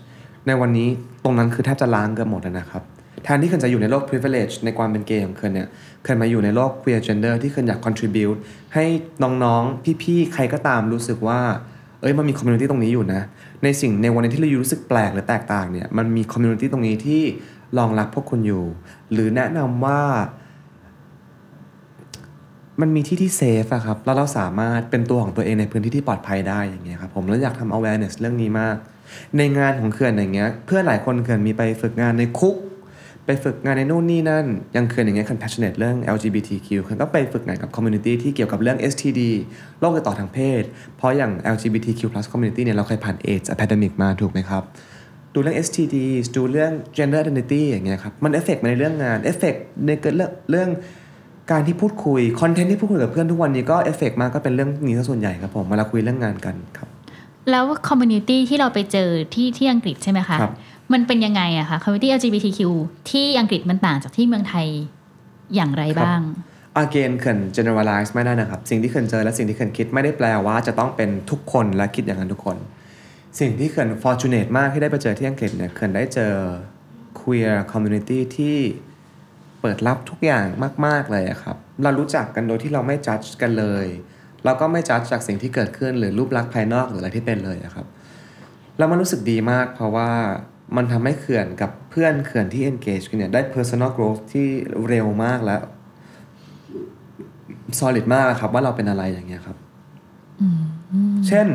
[0.47, 0.89] ในวันนี้
[1.23, 2.83] ตรงนั้นคือแทบจะล้างเกือบหมดแล้วนะครับ
[3.23, 5.67] แทนที่เคนจะอยู่ในโลก privilege ในความเป็นเกย์ของเคนเนี่ย
[6.03, 8.37] เคนมาอยู่ในโลก queer gender ที่เคนอยาก contribute
[8.73, 8.85] ให้
[9.23, 11.39] น้องๆ พี่ๆ ใครก็ตามรู้สึกว่า
[12.01, 13.21] เอ้ยมันมี community ตรงนี้อยู่นะ
[13.63, 17.21] ในสิ่งในวันนี้ที่เรารู้สึกแปลกหรือแตกต่างเนี่ยมันมี community ตรงนี้ที่
[17.77, 18.63] รองรับพวกคุณอยู่
[19.11, 20.01] หรือแนะนำว่า
[22.81, 28.75] มันมีที่ที่เซฟอะครับแล้วเราสามารถเป็นตัวของตัวเองในพื้นที่ที่ปลอดภัยได้อย่างเงี้ยครับผมแล้วอยากทำ awareness เรื่องนี้มาก
[29.37, 32.55] ในงานของเขื่อนอย่างเงี้ยเพื่อนหลายคนเขื่อนมีไปฝึกงานในคุก
[33.25, 39.21] ไปฝึกงานในนู่นนี่นั่นยังเขื่อนอย่างเงี้ย compassionate เรื่อง LGBTQ เขื่อนก็ไปฝึกงานกับ community ที่เกี่ยวกับเรื่อง STD
[39.79, 40.63] โรคติดต่อทางเพศ
[40.97, 44.63] เพราะอย่าง LGBTQ+ community เนี่ยเราเคยผ่าน AIDS epidemic มาถูกไหมครับ
[45.33, 45.95] ดูเรื่อง STD
[46.35, 50.69] ดูเรื่อง gender identity อย่างเงี้ยครับมันเอฟเฟกมาในเรื่องงานเอฟเฟกในเกิดเรื่องเรื่อง
[51.51, 56.87] การที่พูดคุยคอนเทนต์ที่พูดคุยกับเพื่อนทุกวันนี้ก็เอฟเฟกมากก็เป็นเรื่องนี้ซะส่วนใหญ่ครับผมเวลาคุยเรื่องงานกันครับ
[57.51, 60.53] แล้ว community ที่เราไปเจอที่ที่อังกฤษใช่ไหมคะครับ
[60.93, 62.59] มันเป็นยังไงอะคะคอมมูนิตี้ LGBTQ
[63.11, 64.67] ที่อังกฤษมันต่างจากที่เมืองไทย
[65.55, 66.21] อย่างไรบ้าง
[66.83, 72.57] again เขื่อน generalize ไม่ได้นะครับ สิ่งที่เขื่อนเจอและสิ่งที่เขื่อนคิดไม่ได้แปลว่าจะต้องเป็นทุกคนและคิดอย่างนั้นทุกคน
[73.39, 76.33] สิ่งที่เขื่อน fortunate มากที่ได้ไปเจอที่อังกฤษเนี่ยเขื่อนได้เจอ
[77.19, 78.57] queer community ที่
[79.61, 80.45] เปิดรับทุกอย่าง
[80.85, 83.87] มาก ๆ เลยอะครับ เรารู้จักกันโดยที่เราไม่ judge กันเลย
[84.45, 87.87] เราก็ไม่ judge จากสิ่งที่เกิดขึ้นหรือรูปลักษณ์ภายนอกหรืออะไรที่เป็นเลยอะครับ
[88.77, 90.09] แล้วมันรู้สึกดีมากเพราะว่า
[90.75, 94.47] มันทำให้เขื่อนกับเพื่อนเขื่อนที่ engage กันเนี่ยได้ personal growth ที่
[94.87, 95.57] เร็วมากและ
[97.79, 99.57] solid มากครับ ว่าเราเป็นอะไรอย่างเงี้ยครับ
[101.27, 101.47] เช่น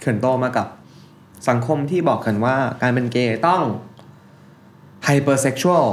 [0.00, 0.66] เขื่อนโตมากับ
[1.48, 3.62] สังคมที่บอกเขื่อนว่าการเป็นเกย์ต้อง
[5.06, 5.86] hypersexual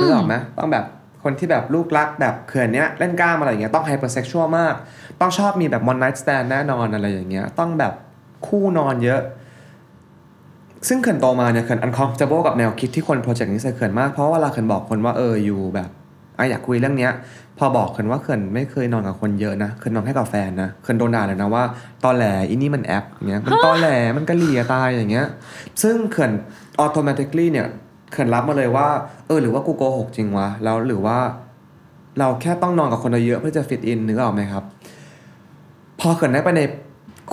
[0.00, 0.84] นึกออกไหมต้องแบบ
[1.22, 4.74] คนที่แบบลูกรักแบบเขื่อนเนี้ยเล่นกล้ามอะไรอย่างเงี้ยต้อง hypersexual มาก
[5.20, 7.92] ต้องชอบมีแบบ one night stand แน่นอนอะไรอย่างเงี้ยต้องแบบ
[8.46, 9.20] คู่นอนเยอะ
[10.88, 15.90] ซึ่งเขินโตมาเนี่ยเขิน uncomfortable กับแนวคิดที่คนโปรเจกต์นี้ใส่เขินมาก เพราะว่าเวลาเขินบอกคนว่าเอออยู่แบบ
[16.36, 17.12] ไออยากคุยเรื่องเนี้ย
[17.58, 21.64] พอบอกเขินว่าเขินไม่เคยนอนกับคนเยอะนะเขินนอนแค่กับแฟนนะเขินโดนด่าเลยนะว่า
[22.04, 25.26] ตอแหลอีนี่มันแอปเงี้ยมันตอแหลมันกะเหลี่ยตายอย่างเงี้ย
[25.82, 26.32] ซึ่งเขิน
[26.84, 27.66] automatically เนี่ย
[28.12, 28.88] เขื่อนรับมาเลยว่า
[29.26, 31.18] เออหรือว่ากูโกหกจริงวะแล้วหรือว่า
[32.18, 34.64] เราแค่ต้องนอนกับคนเยอะเพื่อจะ fit in นึกออกไหมครับ
[36.00, 36.62] พอเขื่อนได้ไปใน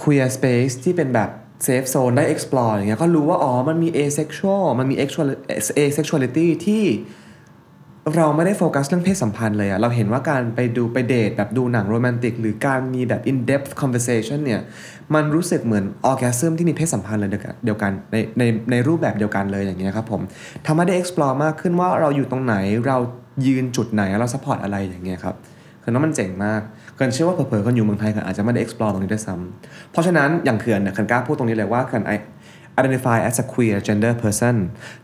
[0.02, 1.30] queer space ที่เป็นแบบ
[1.64, 5.40] safe zone ได้ explore อย่างเงี้ยก็รู้ว่า อ๋อ มันมี asexual มันมี actual-
[5.88, 6.84] asexuality ที่
[8.14, 14.62] เราไม่ได้โฟกัสเรื่องเพศสัมพันธ์เลยอะเราเห็นว่าการไปดูไปเดทแบบดูหนังโรแมนติก หรือการมีแบบ in depth conversation เนี่ย
[15.16, 17.32] มันรู้สึกเหมือน orgasm ที่มีเพศสัมพันธ์เลย
[17.66, 20.22] เดียวกันในในในรูปแบบเดียวกันเลยอย่างเงี้ยครับผม
[20.66, 22.56] ทำให้ได้ explore มากขึ้นว่าเราอยู่ตรงไหน
[22.88, 22.98] เรา
[23.48, 25.36] ยืนจุดไหนเรา support อะไรอย่างเงี้ยครับ
[25.84, 26.62] คือน้องมันเจ๋งมาก
[26.96, 32.26] เกินเชื่อว่าเผลอๆคนอยู่เมืองไทยกันอาจจะไม่ได้ explore ตรงนี้ด้วยซ้ำเพราะฉะนั้นอย่างเขื่อนเนี่ยเขินกล้าพูดตรงนี้เลยว่าเขื่อน I-
[32.80, 34.56] identify as a queer gender person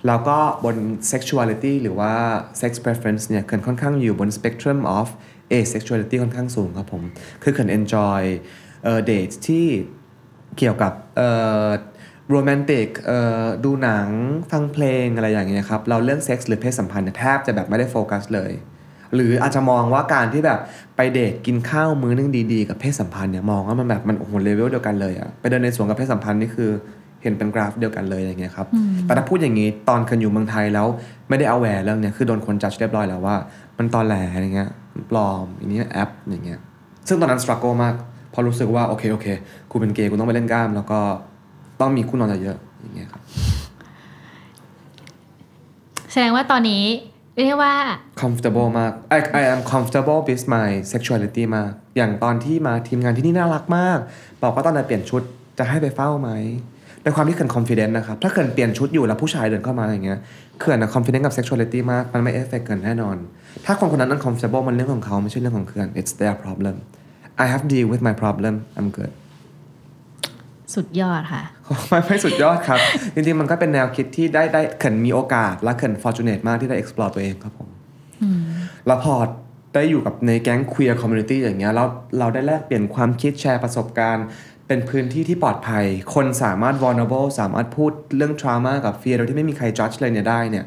[0.08, 0.76] แล้วก็บน
[1.12, 2.14] sexuality หรือว่า
[2.62, 5.08] sex preference เนี่ยเขื่อนค่อนข้างอยู่บน spectrum of
[5.60, 7.04] asexuality ค่อนข้างสูงครับผม
[7.44, 8.22] คือเขื่อน enjoy
[8.84, 9.66] เอ่อ date ที่
[10.58, 11.30] เกี่ยวกับเอ่
[11.66, 11.68] อ
[12.30, 14.08] โรแมนติกเอ่อดูหนัง
[14.52, 18.52] ฟังเพลงอะไรอย่างเงี้ยครับ เราเรื่องเซ็กส์หรือเพศสัมพันธ์แทบจะแบบไม่ได้โฟกัสเลย
[19.16, 20.60] หรืออาจจะมองว่าการที่แบบ
[20.96, 26.72] ไปเดทกินข้าวมื้อนึงดีๆ กับเพศสัมพันธ์เนี่ยมองว่ามันแบบมันโอ้โหเลเวลเดียวกันเลยอะไปเดินในสวนกับเพศสัมพันธ์นี่คือ
[27.22, 28.68] เห็นเป็นกราฟเดียวกันเลยอย่างเงี้ยครับ
[29.06, 30.88] แต่ถ้าพูดอย่างนี้ตอนเคยอยู่เมืองไทยแล้ว
[31.30, 33.36] ไม่ได้เอาแหวเรื่องเนี้ยคือโดนคนจัดเรียบร้อยแล้วว่า
[33.78, 36.60] มันตอแหลอะไรเงี้ยมันปลอมอันนี้แอปอย่างเงี้ย
[37.08, 37.96] ซึ่งตอนนั้นส t รั g เกิลมาก
[38.32, 39.28] เพอรู้สึกว่าโอเคโอเค
[39.72, 41.00] กูเป็นเกย์กูต้องไปเล่นกล้าม แล้วก็
[41.80, 43.22] ต้องมีคู่นอนเยอะๆอย่างเงี้ยครับ
[46.12, 46.84] แสดงว่าตอนนี้
[47.40, 47.74] เรียกว่า
[48.22, 54.00] comfortable มาก I I am comfortable with my sexuality มาก อย่างตอนที่มาทีมงานที่นี่น่ารักมาก
[54.44, 55.22] บอกว่าตอนไหนเปลี่ยนชุด
[55.58, 56.30] จะให้ไปเฝ้าไหม
[57.04, 60.20] ในความที่เขื่อน confident นะครับ ถ้าเขื่อนเปลี่ยนชุดอยู่แล้วผู้ชายเดินเข้ามาอย่างเงี้ย
[60.60, 63.16] เขื่อนนะ confident กับ sexuality มาก มันไม่เอฟเฟกเกินแน่นอน
[63.66, 66.76] ถ้าคนคนนั้น uncomfortable มันเรื่องของเขาไม่ใช่เรื่องของเขื่อน it's their problem
[67.44, 69.14] I have deal with my problem I'm good
[70.76, 71.44] สุดยอดค่ะ
[71.90, 72.80] ไม่ไม่สุดยอดครับ
[73.14, 77.70] จริงๆ มันก็เป็นแนวคิดที่ได้ได้เขินมีโอกาส และเขิน fortunate มากที่ได้ explore ตัวเองครับผม
[78.88, 79.16] แล้วพอ
[79.74, 81.88] ได้อยู่กับในแก๊ง queer community อย่างเงี้ยแล้ว
[82.20, 84.26] เราได้แลกเปลี่ยนความคิดแชร์ประสบการณ์
[84.72, 90.66] เป็นพื้นที่ที่ปลอดภัย คนสามารถ vulnerable สามารถพูดเรื่อง trauma กับ fear โดยที่ไม่มีใคร judge เลยเนี่ยได้เนี่ย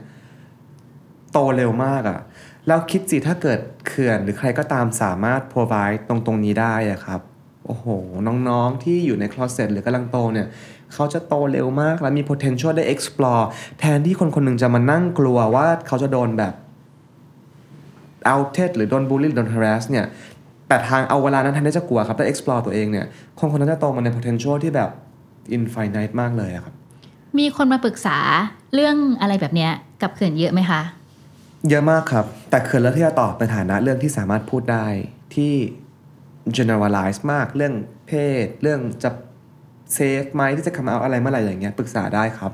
[1.32, 2.20] โตเร็วมากอะ่ะ
[2.66, 7.20] แล้วคิดสิถ้าเกิดเขื่อนหรือใครก็ตามสามารถ provide ตรงตรงนี้ได้อะครับ
[7.66, 7.86] โอ้โห
[8.48, 10.46] น้องๆที่อยู่ใน closet หรือกำลังโตเนี่ย
[10.92, 13.44] เขาจะโตเร็วมากและมี potential ได้ explore
[13.78, 16.54] แทนที่คนคนหนึ่งจะมานั่งกลัวว่าเขาจะโดนแบบ
[18.32, 20.06] outed หรือโดน bully หรือโดน harass เนี่ย
[20.68, 23.06] แต่ทางเอาเวลานั้นแทนที่จะกลัวครับได้ explore ตัวเองเนี่ย
[23.38, 24.90] คนคนนั้นจะโตมาใน potential ที่แบบ
[25.56, 26.74] infinite มากเลยอะครับ
[27.38, 28.18] มีคนมาปรึกษา
[28.74, 29.72] เรื่องอะไรแบบเนี้ย
[30.02, 30.80] กับเขื่อนเยอะไหมคะ
[31.68, 34.86] เยอะมากครับ แต่เขื่อนเลือกที่จะตอบในฐานะเรื่องที่สามารถพูดได้
[35.34, 35.52] ที่
[36.56, 37.74] generalize มากเรื่อง
[38.06, 38.12] เพ
[38.44, 39.10] ศ เรื่องจะ
[39.94, 42.52] เซฟไหมที่จะ come out อะไรเมื่อไหร่อย่างเงี้ยปรึกษาได้ครับ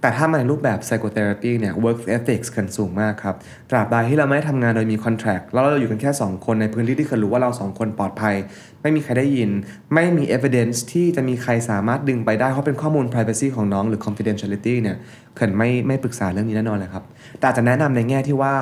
[0.00, 3.34] แต่ถ้ามาในรูปแบบ psychotherapy เนี่ย work ethics เขินสูงมากครับ
[3.70, 8.34] ตราบใดที่เราไม่ทำงานโดยมี contract แล้วเราอยู่กันแค่ 2 คนในพื้นที่ที่เขื่อนรู้ว่าเรา 2 คนปลอดภัย
[8.82, 9.50] ไม่มีใครได้ยิน
[9.94, 14.96] ไม่มี evidence ที่จะมีใครสามารถดึงไปได้ เพราะเป็นข้อมูล privacy ของน้องหรือ confidentiality เนี่ย
[15.36, 17.04] เขื่อนไม่ไม่ปรึกษาเรื่องนี้แน่นอนเลยครับ
[17.40, 18.54] แต่อาจจะแนะนำในแง่ที่ว่า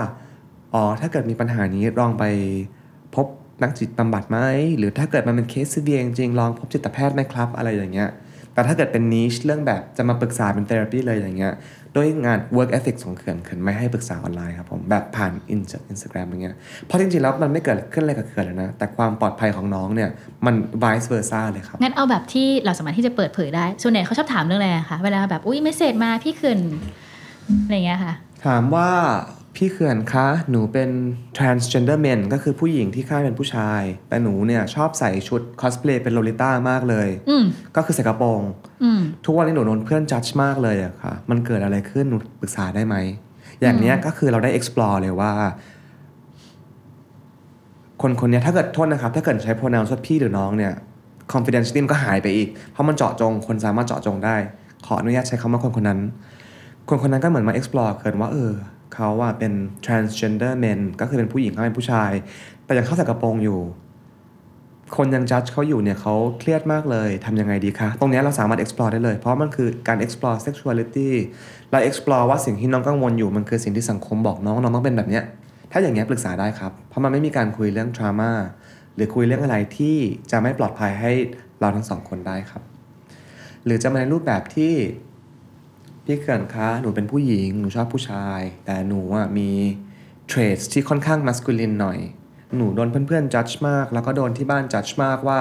[0.74, 2.24] อ๋อ ถ้าเกิดมีปัญหานี้ลองไป
[3.14, 3.26] พบ
[3.62, 4.38] นักจิตบำบัดไหม
[4.78, 8.10] หรือถ้าเกิดมันเป็นเคสเวียงจริงลองพบจิตแพทย์ไหมครับ อะไรอย่างเงี้ย
[8.54, 11.54] แต่ถ้าเกิดเป็นนิชเรื่องแบบจะมาปรึกษาเป็น therapy เลยอย่างเงี้ย
[11.96, 20.10] ด้วยงาน work ethics ของเขื่อนเขื่อนไม่ให้ปรึกษาออนไลน์ครับผมแบบผ่านอินสตาแกรมอย่างเงี้ยเพราะจริงๆแล้วมันไม่เกิดขึ้นอะไรกับเขื่อนเลยนะ แต่ความปลอดภัยของน้องเนี่ย
[20.46, 26.60] มัน vice versa เลยครับ งั้นเอาแบบที่เราสามารถที่จะเปิดเผยได้ ส่วนใหญ่เขาชอบถามเรื่องอะไรอะคะเวลาแบบอุ้ยไม่เสร็จมาพี่เขื่อน
[27.64, 28.14] อะไรอย่างเงี้ยค่ะ
[28.44, 28.88] ถามว่า
[29.56, 30.90] พี่เขื่อนคะ หนูเป็น
[31.36, 37.44] transgender men ก็คือผู้หญิงที่คล้ายเป็นผู้ชาย แต่หนูเนี่ยชอบใส่ชุด cosplay เป็นโลลิต้ามากเลยอืม
[37.76, 38.42] ก็คือใส่กระโปรง
[38.82, 42.96] อืมทุกวันนี้หนูโดนเพื่อนจัดมากเลยอะค่ะ มันเกิดอะไรขึ้น หนูปรึกษาได้ไหม
[43.60, 45.32] อย่างเนี้ยก็คือเราได้ explore เลยว่า
[48.02, 50.72] คนคนเนี้ยถ้าเกิดโทษนะครับ ถ้าเกิดใช้ pronoun ว่าพี่หรือน้องเนี่ย
[51.32, 54.36] confidence นี่มันก็หายไปอีก เพราะมันเจาะจง คนสามารถเจาะจงได้
[54.86, 56.00] ขออนุญาตใช้คำว่าคนคนนั้น
[56.88, 58.52] คนคนนั้นก็เหมือนมา explore เกิดว่าเออ
[58.94, 59.52] เขาว่าเป็น
[59.84, 62.12] transgender men ก็คือเป็นผู้หญิงเขาเป็นผู้ชาย
[62.64, 63.60] แต่ยังเข้าใส่กระโปรงอยู่
[64.96, 71.10] คนยังจัดเขาอยู่เนี่ยเขาเครียดมากเลยทำยังไงดีคะ ตรงนี้เราสามารถ explore ได้เลย เพราะมันคือการ explore sexuality
[71.70, 75.24] เรา explore ว่าสิ่งที่น้องกังวลอยู่มันคือสิ่งที่สังคมบอกน้องน้องต้องเป็นแบบเนี้ย
[75.72, 78.32] ถ้าอย่างเงี้ยปรึกษาได้ครับ เพราะมันไม่มีการคุยเรื่อง trauma
[78.94, 79.96] หรือคุยเรื่องอะไรที่
[80.30, 81.12] จะไม่ปลอดภัยให้
[81.60, 82.62] เราทั้งสองคนได้ครับ
[83.64, 84.72] หรือจะมาในรูปแบบที่
[86.04, 89.50] พี่เขื่อนคะหนูเป็นผู้หญิง หนูชอบผู้ชาย แต่หนูอะมี
[90.28, 91.98] เทรดที่ค่อนข้างมัสคูลินหน่อย
[92.56, 95.40] หนูโดนเพื่อนๆจัดมาก แล้วก็โดนที่บ้านจัดมากว่า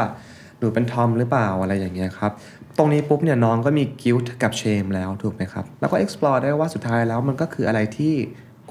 [0.59, 2.31] หนูเป็นทอมหรือเปล่าอะไรอย่างเงี้ยครับ
[2.77, 8.13] ตรงนี้ปุ๊บเนี่ยน้องก็มีกิลต์กับเชมแล้วถูกไหมครับ แล้วก็ explore ได้ว่าสุดท้ายแล้วมันก็คืออะไรที่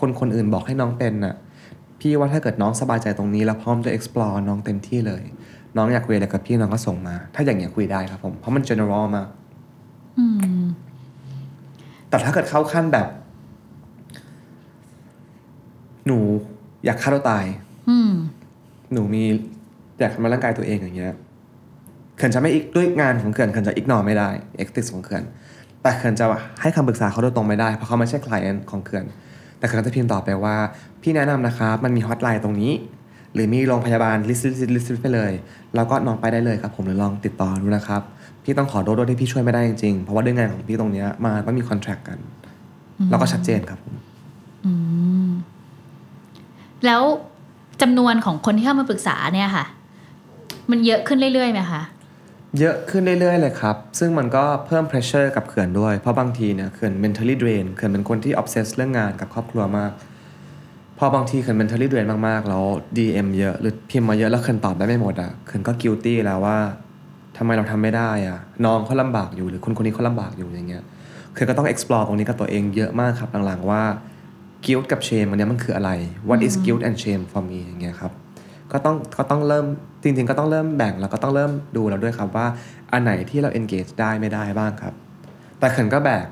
[0.00, 1.34] คนคนอื่นบอกให้น้องเป็นน่ะ
[2.00, 5.22] พี่ว่าถ้าเกิดน้องสบายใจตรงนี้แล้วพร้อมจะ explore น้องเต็มที่เลย
[5.76, 9.28] น้องอยากคุยอะไรกับพี่น้องก็ส่งมา ถ้าอย่างเงี้ยคุยได้ครับผม เพราะมัน general มาก
[10.18, 10.26] อื
[10.62, 10.64] ม
[12.12, 13.08] แต่ถ้าเกิดเข้าขั้นแบบ
[16.06, 16.18] หนู
[16.84, 17.44] อยากฆ่าตัวตาย
[17.90, 18.12] อืม
[18.92, 19.22] หนูมี
[20.00, 21.14] อยากทำร้ายร่างกายตัวเองอย่างเงี้ย
[22.16, 25.22] เขื่อนจะไม่อีกด้วยงานของเขื่อนเขื่อนจะ ignore ไม่ได้ ethics ของเขื่อน
[25.82, 26.26] แต่เขื่อนจะ
[26.60, 29.04] ให้คำปรึกษาเขาโดยตรงไม่ได้เพราะเขาไม่ใช่คล i เอนของเขื่อน
[29.58, 30.56] แต่เขื่อนก็จะพิมพ์ตอบไปว่า
[31.02, 32.72] พี่แนะนำนะครับมันมีฮอตไลน์ตรงนี้
[33.34, 35.32] หรือมีโรงพยาบาล list list list ไปเลย
[35.74, 38.02] แล้วก็น้องไปได้เลยครับ ผมหรือลองติดต่อดูนะครับ
[38.44, 42.18] พี่ต้องขอโทษด้วยที่พี่ช่วยไม่ได้จริงๆเพราะว่าด้วยงานของพี่ตรงเนี้ยมาก็มีคอนแทรคกัน
[43.10, 43.94] แล้วก็ชัดเจนครับผม
[44.64, 44.72] อื
[45.26, 45.30] ม
[46.86, 47.02] แล้ว
[47.82, 49.64] จำนวนของคนที่เข้ามาปรึกษาเนี่ยค่ะ
[50.70, 51.82] มันเยอะขึ้นเรื่อยๆไหมคะ
[52.58, 59.92] เยอะขึ้นเรื่อยๆเลยครับ ซึ่งมันก็เพิ่ม pressure กับเขื่อนด้วย เพราะบางทีเนี่ยเขื่อน mentally drain เขื่อนเป็นคนที่ obsess เรื่องงานกับครอบครัวมาก
[60.98, 62.64] พอบางทีเขื่อน mentally drain มากๆ แล้ว
[62.96, 66.58] DM เยอะหรือพิมพ์มาเยอะแล้วเขื่อนตอบได้ไม่หมดอะเขื่อนก็ guilty แล้วว่า
[67.42, 70.82] ทำไมเราทำไม่ได้อะน้องเขาลำบากอยู่หรือคนคนนี้เขาลำบากอยู่อย่างเงี้ย
[71.32, 73.82] เขื่อนก็ต้อง explore ตรงนี้กับตัวเองเยอะมากครับหลังๆว่า
[74.64, 75.90] guilt กับ shame อันเนี้ยมันคืออะไร
[76.28, 78.12] what is guilt and shame for me อย่างเงี้ยครับ
[78.72, 79.66] ก็ต้องก็ต้องเริ่ม
[80.02, 82.46] จริง ๆ ก็ต้องเริ่มแบ่งแล้วก็ต้องเริ่มดูแล้วด้วยครับว่า
[82.92, 84.94] อันไหนที่เรา engage ได้ไม่ได้บ้างครับ
[85.58, 86.26] แต่เขินก็แบก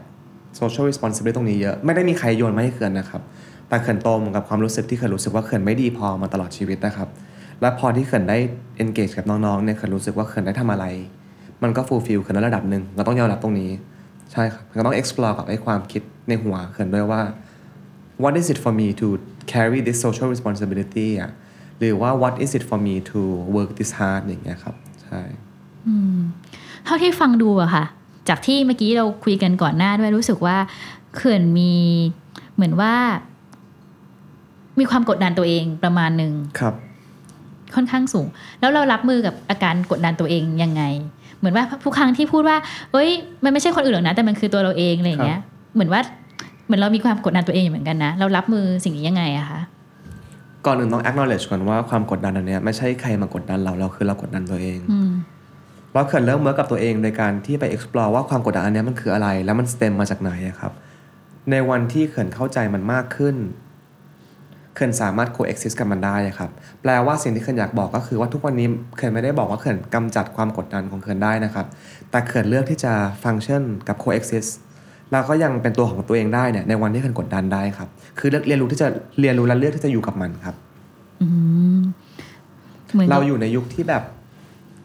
[0.60, 3.22] social responsibility ตรงนี้เยอะไม่ได้มีใครโยนมาให้เขินนะครับ
[3.68, 7.08] แต่เขินโตมากับความรู้สึกที่เขินรู้สึกว่าเขินไม่ดีพอมาตลอดชีวิตนะครับ
[7.60, 8.38] และพอที่เขินได้
[8.82, 10.86] engage กับน้องๆเนี่ยเขินรู้สึกว่าเขินได้ทำอะไร
[11.62, 13.70] มันก็ fulfill เขินในระดับหนึ่งเราต้องยอมรับตรงนี้
[14.32, 17.22] ใช่ครับเขินก็ต้อง explore กับไอ้ความคิดในหัวเขินด้วยว่า
[18.22, 19.06] what is it for me to
[19.52, 21.30] carry this social responsibility อะ
[21.78, 23.20] หรือว่า what is it for me to
[23.54, 25.20] work this hard อย่างเงี้ยครับใช่
[26.84, 27.84] เท่าที่ฟังดูอะค่ะ
[28.28, 30.56] จากที่เมื่อกี้เราคุยกันก่อนหน้าด้วยรู้สึกว่า
[31.14, 31.74] เขื่อนมี
[32.54, 32.94] เหมือนว่า
[34.78, 36.74] มีความกดดันตัวเองประมาณหนึ่งครับ
[37.76, 38.26] ค่อนข้างสูง
[38.61, 40.83] แล้วเรารับมือกับอาการกดดันตัวเองยังไง
[41.38, 42.56] เหมือนว่าทุกครั้งที่พูดว่า
[42.92, 43.11] เอ้ย
[43.44, 45.40] มันไม่ใช่คนอื่นหรอกนะ แต่มันคือตัวเราเองอะไรอย่างเงี้ย
[45.74, 46.00] เหมือนว่า
[46.66, 49.61] เหมือนเรามีความกดดันตัวเองอยู่เหมือนกันนะ เรารับมือสิ่งนี้ยังไงอะคะ
[50.66, 55.11] ก่อนอื่นต้อง acknowledge ก่อนว่าความกดดันอันเนี้ยไม่ใช่ใครมากดดันเราเราคือเรากดดันตัวเองอืม
[55.92, 60.72] เราเขินเริ่มเมื่อกับตัวเองโดยการที่ไป explore ว่าความกดดันอันเนี้ยมันคืออะไร แล้วมัน stem มาจากไหนอะครับ
[61.50, 63.37] ในวันที่เขินเข้าใจมันมากขึ้น
[64.74, 66.50] เขินสามารถ coexist กับมันได้อะครับ
[66.83, 71.66] แปลว่าสิ่งที่เขินอยากบอกก็คือว่าทุกวันนี้เขินไม่ได้บอกว่าเขินกำจัดความกดดันของเขินได้นะครับ
[72.11, 74.50] แต่เขินเลือกที่จะ function กับ coexist
[75.12, 78.88] แล้วก็ยังเป็นตัวของตัวเองได้เนี่ยในวันที่เขินกดดันได้ครับ คือเลือกเรียนรู้ที่จะ
[79.20, 80.54] เรียนรู้และเลือกที่จะอยู่กับมันครับ
[81.22, 81.26] อื
[81.78, 81.80] ม
[82.92, 84.02] เหมือนกับเราอยู่ในยุคที่แบบ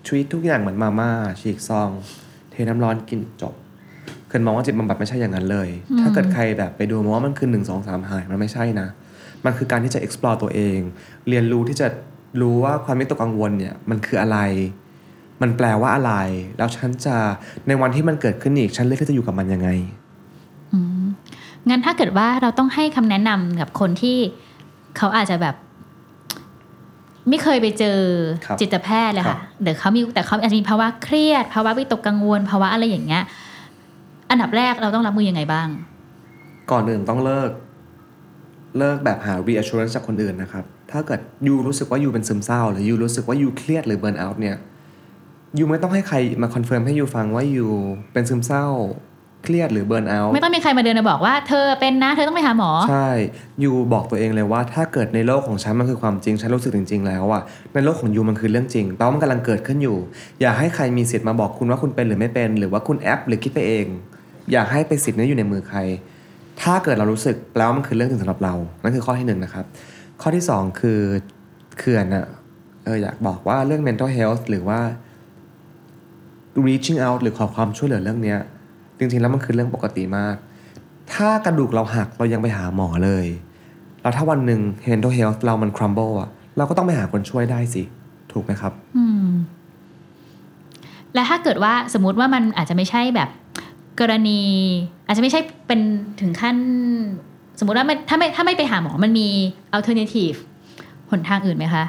[0.05, 1.89] ชีวิตทุกอย่างเหมือนมาม่าฉีกซอง
[2.51, 3.53] เทน้ำร้อนกินจบ
[4.27, 5.69] เคินมองว่าจิตบำบัดไม่ใช่อย่างนั้นเลย
[5.99, 8.87] ถ้าเกิดใครแบบไปดูมาว่ามันคือหนึ่งสองสามหายมันไม่ใช่นะ
[9.45, 10.79] มันคือการที่จะ explore ตัวเอง
[11.29, 11.87] เรียนรู้ที่จะ
[12.41, 14.37] รู้ว่าความวิตกกังวลเนี่ยมันคืออะไร
[15.41, 16.13] มันแปลว่าอะไร
[16.57, 17.15] แล้วฉันจะ
[17.67, 19.69] ในวันที่มันเกิดขึ้นอีกฉันเลือกที่จะอยู่กับมันยังไง
[20.73, 21.03] อืม
[21.69, 24.17] งั้นถ้าเกิดว่าเราต้องให้คำแนะนำกับคนที่
[24.97, 25.55] เขาอาจจะแบบ
[27.29, 27.99] ไม่เคยไปเจอ
[28.45, 33.23] ครับจิตแพทย์เลยครัค่ะบเดี๋ยวเขามีแต่เขาอาจจะมีภาวะเครียดภาวะวิตกกังวลภาวะอะไรอย่างเงี้ย
[34.29, 35.67] อันดับแรกเราต้องรับมือยังไงบ้าง
[36.71, 37.51] ก่อนอื่นต้องเลิก
[38.77, 44.37] เลิกแบบหา reassurance จากคนอื่นนะครับ ถ้าเกิด you รู้สึกว่า you เป็นซึมเศร้า หรือ you รู้สึกว่า you เครียดหรือ burn out
[44.41, 44.55] เนี่ย
[45.57, 47.67] you ไม่ต้องให้ใครมาคอนเฟิร์มให้ you ฟังว่า you
[48.13, 48.65] เป็นซึมเศร้า
[49.43, 53.09] เครียดหรือ burn out ไม่ต้องมีใครมาเดินมาบอกว่าเธอเป็นนะเธอต้องไปหาหมอ ใช่
[53.63, 57.41] ยูบอกตัวเองเลยว่าถ้าเกิดในโลกของฉันมันคือความจริงฉันรู้สึกจริง ๆ แล้วอะ
[57.73, 59.97] ในโลกของยูมันคือเรื่องจริงแปลว่ามันกำลังเกิดขึ้นอยู่
[60.41, 63.87] อย่าให้ใครมีสิทธิ์มาบอกคุณว่าคุณเป็นหรือไม่เป็น หรือว่าคุณแอปหรือคิดไปเอง
[64.51, 65.79] อย่าให้ไปสิทธิ์นี้อยู่ในมือใคร
[66.61, 69.65] ถ้าเกิดเรารู้สึกแปลว่ามันคือเรื่องจริงสำหรับเรา นั่นคือข้อที่หนึ่งนะครับ
[70.21, 70.99] ข้อที่สองคือ
[71.77, 72.25] เขื่อนอะ
[72.85, 74.79] เอออยากบอกว่าเรื่อง mental health หรือว่า
[76.67, 78.39] reaching out หรือขอความช่วยเหลือเรื่องเนี้ย
[78.97, 80.35] จริงๆแล้วมันคือเรื่องปกติมาก
[81.13, 83.25] ถ้ากระดูกเราหักเรายังไปหาหมอเลย
[84.01, 87.83] แล้วถ้าวันหนึ่ง mental health เรามัน crumble อะเราก็ต้องไปหาคนช่วยได้สิ
[88.31, 89.29] ถูกไหมครับ อืม
[91.13, 93.29] และถ้าเกิดว่าสมมติว่ามันอาจจะไม่ใช่แบบ
[93.99, 94.41] กรณี
[95.07, 95.79] อาจจะไม่ใช่เป็น
[96.21, 96.57] ถึงขั้น
[97.59, 99.27] สมมุติว่าไม่ถ้าไม่ถ้าไม่ไปหาหมอมันมี
[99.75, 100.37] alternative
[101.11, 101.85] หนทางอื่นไหมคะ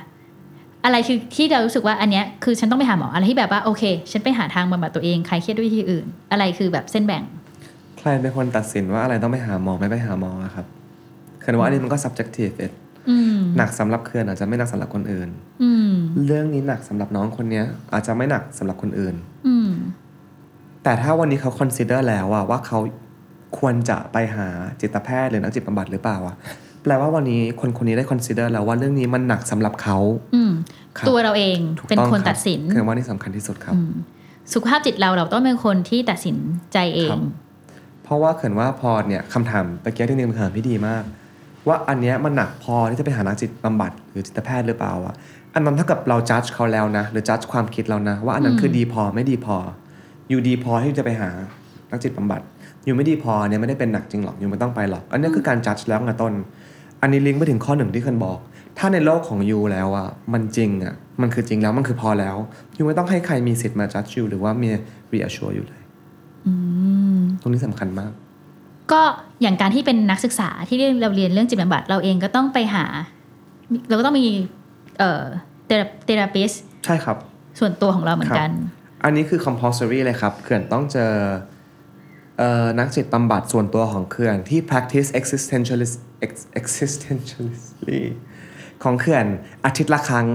[0.85, 7.23] อะไรคือที่เรารู้สึกว่าอันเนี้ยคือฉันต้องไปหาหมออะไรที่แบบว่าโอเค ฉันไปหาทางบำบัดตัวเองใครเครียดด้วยวิธีอื่น อะไรคือแบบเส้นแบ่ง
[7.99, 10.67] ใครเป็นคนตัดสินว่าอะไรต้องไปหาหมอไม่ไปหาหมออะครับ
[11.41, 12.73] เขื่อนว่าอันนี้มันก็ subjective เอ็ด
[13.11, 15.29] อืมหนักสำหรับเขื่อนอาจจะไม่หนักสำหรับคนอื่น
[15.63, 15.91] อืม
[16.27, 19.15] เรื่องนี้หนักสำหรับน้องคนเนี้ย อาจจะไม่หนักสำหรับคนอื่น
[19.47, 19.71] อืม
[20.87, 22.79] แต่ถ้าวันนี้เขา consider แล้วอะว่าเขา
[23.59, 24.49] ควรจะไปหา
[24.81, 26.37] จิตแพทย์หรือนักจิตบำบัดหรือเปล่าอะ
[26.83, 29.99] แปลว่าวันนี้คนคนนี้ได้ consider แล้วว่าเรื่องนี้มันหนักสำหรับเขา
[30.35, 30.53] อืม
[30.97, 33.93] ครับตัวเราเองถูกเป็นต้องคนรับตัดสินคือว่านี่สำคัญที่สุดครับอืม
[34.53, 36.37] สุขภาพจิตเราเราต้องเป็นคนที่ตัดสิน
[36.73, 37.25] ใจเอครังบ
[38.05, 41.03] เพราะว่าเขินว่าพอเนี่ยคำถามตะเกียบที่หนึ่งเป็นคำถามที่ดีมาก
[41.69, 45.15] ว่าอันเนี้ยมันหนักพอที่จะไปหานักจิตบำบัดหรือจิตแพทย์หรือเปล่าอะ
[45.55, 49.57] อันนั้นเท่ากับเราจัดเขาแล้วนะ หรือจัดความคิดเรานะ ว่าอันนั้นคือดีพอไม่ดีพอ
[50.29, 51.31] อยู่ดีพอที่จะไปหา
[51.91, 52.41] นักจิตบำบัด
[52.85, 56.33] อยู่ไม่ดีพอเนี่ยไม่ได้เป็นหนักจริงหรอกอยู่ไม่ต้องไปหรอก อันนี้คือการจัดแล้วไงต้น
[57.03, 58.39] อันนี้ลิงก์ไปถึงข้อหนึ่งที่เคนบอก
[58.79, 62.37] ถ้าในโลกของยูแล้วอะมันจริงอะมันคือจริงแล้วมันคือพอแล้ว
[62.77, 64.69] ยูไม่ต้องให้ใครมีสิทธิ์มาจัดยูหรือว่ามี
[65.13, 65.81] reassure อยู่เลย
[66.47, 66.53] อื
[67.17, 68.11] มตรงนี้สำคัญมาก
[68.93, 69.01] ก็
[69.43, 72.85] อย่างการที่เป็นนักศึกษาที่เราเรียนเรื่องจิตบำบัดเราเองก็ต้องไปหา
[73.89, 74.27] เราก็ต้องมี
[74.99, 75.23] เอ่อ
[76.05, 76.53] เทราปิส
[76.85, 77.17] ใช่ครับ
[77.59, 78.51] ส่วนตัวของเราเหมือนกัน
[79.07, 81.13] อันนี้คือ compulsory เลยครับเขื่อนต้องเจอ
[82.39, 88.01] เอ่อนักจิตบำบัดส่วนตัวของเขื่อนที่ practice existentialist ex- existentialistly
[88.83, 89.27] ของเขื่อน
[89.65, 90.27] อาทิตย์ละครั้ง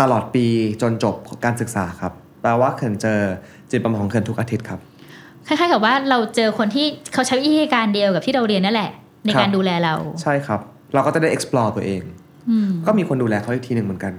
[0.00, 0.46] ตลอดปี
[0.82, 3.20] จนจบการศึกษาครับแปลว่าเขื่อนเจอ
[3.70, 4.80] จิตบำบัดของเขื่อนทุกอาทิตย์ครับ
[5.46, 8.90] คล้ายๆกับว่าเราเจอคนที่เขาใช้วิธีการเดียวกับที่เราเรียนนั่นแหละ
[9.24, 10.60] ในครับการดูแลเรา ใช่ครับ
[10.94, 12.02] เราก็จะได้ explore ตัวเอง
[12.50, 14.12] อืมก็มีคนดูแลเขาอีกทีหนึ่งเหมือนกัน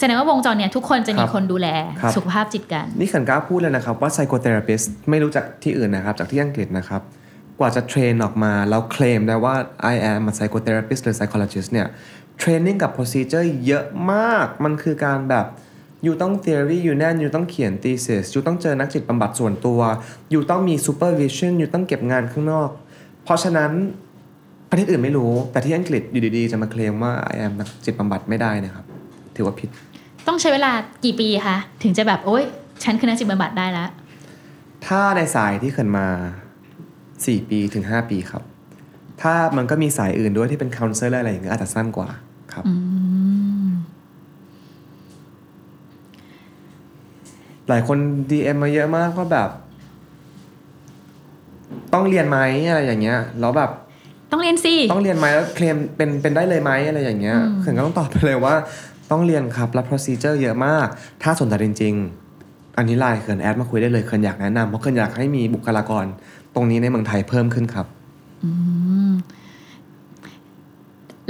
[0.00, 1.68] แสดงว่าวงจรเนี่ยทุกคนจะมีครับคนดูแล
[2.00, 7.02] ครับสุขภาพจิตกัน นี่เขินกล้าพูดเลยนะครับว่า psychotherapist ไม่รู้จากที่อื่นนะครับ จากที่อังกฤษนะครับ
[7.58, 9.54] กว่าจะเทรนออกมาแล้วเคลมได้ว่า
[9.92, 11.86] I am a psychotherapist หรือ psychologist เนี่ย
[12.38, 15.46] เทรนนิ่งกับ procedure เยอะมากมันคือการแบบ
[16.04, 19.80] อยู่ต้อง theory อยู่แน่นอยู่ต้องเขียน thesis อยู่ต้องเจอนักจิตบำบัดส่วนตัว
[20.30, 22.70] อยู่ต้องมี supervision อยู่ต้องเก็บงานข้างนอก
[23.24, 23.70] เพราะฉะนั้น
[24.70, 28.85] ประเทศอื่นไม่รู้ แต่ที่อังกฤษอยู่ดีๆ จะมาเคลมว่า I am นักจิตบำบัดไม่ได้นะครับ
[29.36, 29.68] ถือว่าผิด
[30.26, 30.72] ต้องใช้เวลา
[31.04, 32.44] กี่ปีคะถึงจะแบบโอ๊ย
[32.84, 33.88] ฉันคือนักจิตบำบัดได้แล้ว
[34.86, 36.06] ถ้าในสายที่เขินมา
[36.78, 38.42] 4ปีถึง5ปีครับ
[39.22, 42.08] ถ้ามันก็มีสายอื่นด้วยที่เป็น counselor อะไรอย่างเงี้ยอาจจะสั้นกว่า
[42.52, 42.64] ครับ
[47.68, 47.98] หลายคน
[48.30, 49.50] DM มาเยอะมากว่าแบบ
[51.92, 53.70] ต้องเรียนไหมอะไรอย่างเงี้ยแล้วแบบ
[54.32, 58.54] ต้องเรียนสิต้องเรียนไหมแล้วเคลมเป็นเป็นได้เลยไหมอะไรอย่างเงี้ยเขินก็ต้องตอบไปเลยว่า
[59.10, 60.86] ต้องเรียนครับแล้ว procedure เยอะมาก
[61.22, 66.04] ถ้าสนใจจริงๆ อันนี้ไลน์เขินแอดมาคุยได้เลยเขินอยากแนะนำเพราะเขินอยากให้มีบุคลากร
[66.54, 67.86] ตรงนี้ในเมืองไทยเพิ่มขึ้นครับ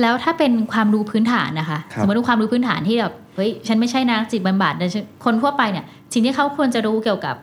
[0.00, 7.36] แล้วถ้าเป็นความรู้พื้นฐานนะคะครับสมมติว่าความรู้พื้นฐานที่แบบเฮ้ยฉันไม่ใช่นักจิตบำบัดแต่ฉันคนทั่วไปเนี่ยสิ่งที่เขาควรจะรู้เกี่ยวกับ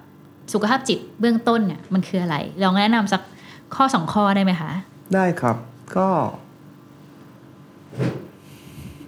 [0.53, 3.21] สุขภาพจิตเบื้องต้นเนี่ยมันคืออะไร ลองแนะนำสัก
[3.75, 4.69] ข้อสองข้อได้ไหมคะ
[5.15, 5.55] ได้ครับ
[5.97, 6.07] ก็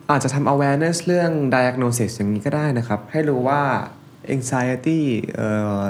[0.09, 3.61] อาจจะทำ awareness เรื่อง diagnosis อย่างนี้ก็ได้นะครับ ให้รู้ว่า
[4.35, 4.99] anxiety
[5.35, 5.49] เอ่
[5.81, 5.83] อ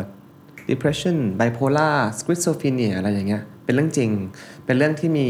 [0.69, 4.12] depression bipolar schizophrenia อะไรอย่างเงี้ย เป็นเรื่องจริง
[4.65, 5.28] เป็นเรื่องที่มี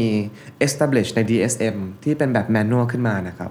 [0.66, 3.50] establish ใน DSM ที่เป็นแบบ manual ขึ้นมานะครับ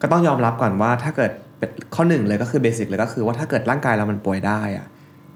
[0.00, 4.86] ก็ต้องยอมรับก่อนว่าถ้าเกิดเป็นข้อหนึ่งเลยก็คือ basic เลยก็คือว่าถ้าเกิดร่างกายเรามันป่วยได้อะ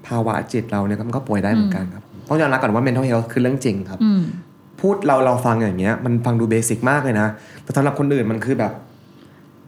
[0.06, 4.22] ภาวะจิตเราเนี่ยมันก็ป่วยได้เหมือนกันครับ ต้องยอมรับก่อนว่า mental health คือเรื่องจริงครับอืม
[4.80, 7.28] พูดเราเราฟังอย่างเงี้ยมันฟังดูเบสิกมากเลยนะ
[7.62, 8.72] แต่สำหรับคนอื่นมันคือแบบ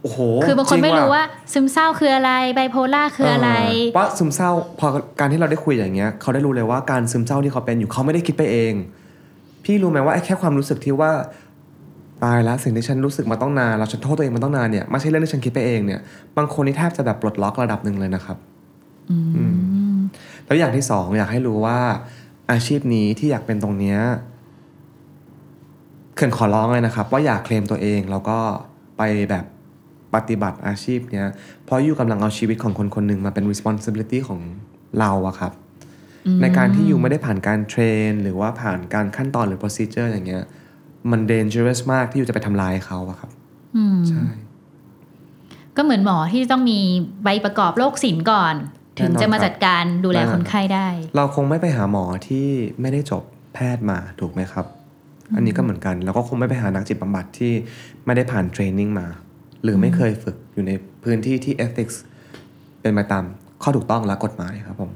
[0.05, 3.51] โอ้โหคือบางคนจไม่ว่ะรู้ว่าซึมเศร้าคืออะไรไบโพล่าคืออะไร
[3.93, 4.87] เว่าซึมเศร้าพอ
[5.19, 8.73] การที่เราได้คุยอย่างเงี้ยเขาได้รู้เลยว่าการซึมเศร้าที่เขาเป็นอยู่เขาไม่ได้คิดไปเอง
[9.63, 11.11] พี่รู้ไหมว่าไอ้แค่ความรู้สึกที่ว่า
[12.23, 15.99] ตายแล้วสิ่งที่ฉันรู้สึกมาต้องนานเราฉันโทษตัวเองมาต้องนานเนี่ยไม่ใช่เรื่องที่ฉันคิดไปเองเนี่ย
[16.37, 18.37] บางคนนี่แทบจะแบบปลดล็อกระดับหนึ่งเลยนะครับ
[19.11, 19.43] อื
[19.95, 19.99] ม
[20.45, 21.79] แล้วอย่างที่สองอยากให้รู้ว่า
[22.51, 23.99] อาชีพนี้ที่อยากเป็นตรงเนี้ย
[26.15, 28.37] เขื่อนขอร้องเลยนะครับ ว่าอย่าเคลมตัวเองแล้วก็
[28.97, 29.45] ไปแบบ
[30.15, 31.27] ปฏิบัติอาชีพเนี้ย
[31.65, 34.39] เพราะอยู่กำลังเอาชีวิตของคนคนหนึ่งมาเป็น responsibility ของ
[34.99, 35.53] เราอะครับ
[36.41, 40.43] ในการที่อยู่ไม่ได้ผ่านการเทรน หรือว่าผ่านการขั้นตอนหรือ procedure อย่างเงี้ย
[41.11, 43.29] มัน dangerous มากที่อยู่จะไปทำลายเขาอะครับ
[43.77, 44.23] อืมใช่
[45.75, 46.79] ก็เหมือนหมอที่ต้องมี
[47.23, 48.55] ใบประกอบโรคศิลป์ก่อน
[48.99, 52.47] ถึงจะมาจัดการดูแลคนไข้ได้ เราคงไม่ไปหาหมอที่
[52.81, 54.65] ไม่ได้จบแพทย์มาถูกไหมครับ
[55.35, 57.53] อันนี้ก็เหมือนกัน แล้วก็คงไม่ไปหานักจิตบำบัดที่
[58.05, 59.07] ไม่ได้ผ่านเทรนนิ่งมา
[59.65, 60.71] หรือไม่เคยฝึกอยู่ใน
[61.03, 61.95] พื้นที่ที่ ethics
[62.81, 63.23] เป็นไปตาม
[63.63, 64.91] ข้อถูกต้องและกฎหมายครับผม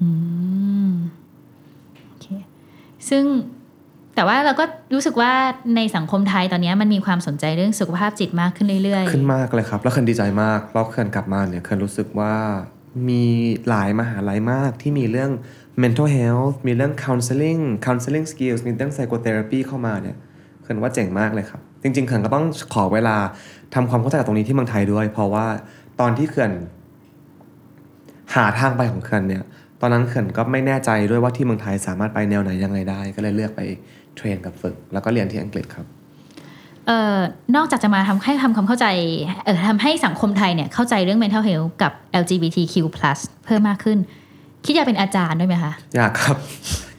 [0.00, 0.08] อื
[0.88, 0.90] ม
[2.06, 2.26] โอเค
[3.08, 3.24] ซึ่ง
[4.14, 5.32] แต่ว่าเราก็รู้สึกว่า
[5.76, 12.34] ในสังคมไทยตอนนี้มันมีความสนใจเรื่องสุขภาพจิตมากขึ้นเรื่อยขึ้นมากเลยครับ แล้วเคนดีใจมากแล้วเคนกลับมาเนี่ยเคนรู้สึกว่า
[13.08, 13.24] มี
[13.68, 15.30] หลายมหาลัยมากที่มีเรื่อง
[15.82, 20.16] mental health มีเรื่อง counseling counseling skills มีเรื่อง psychotherapy เข้ามาเนี่ย
[20.62, 23.16] เขินว่าเจ๋งมากเลยครับ จริงๆเขินก็ต้องขอเวลา
[23.74, 25.46] ทำความเข้าใจกับตรงนี้ที่เมืองไทยด้วย เพราะว่า
[26.00, 26.52] ตอนที่เขิน
[28.34, 29.44] หาทางไปของเขินเนี่ย
[29.80, 33.60] ตอนนั้นเขินก็ไม่แน่ใจด้วยว่าที่เมืองไทยสามารถไปแนวไหนยังไงได้ ก็เลยเลือกไป
[34.16, 35.86] เทรนกับฝึก แล้วก็เรียนที่อังกฤษครับ
[36.86, 37.18] เอ่อ
[37.56, 38.86] นอกจากจะมาทำให้ทำความเข้าใจ
[39.44, 42.74] เอ่อทำให้สังคมไทยเนี่ยเข้าใจเรื่อง mental health กับ LGBTQ+
[43.44, 43.98] เพิ่มมากขึ้น
[44.64, 46.36] คิดอยากเป็นอาจารย์ด้วยไหมคะ อยากครับ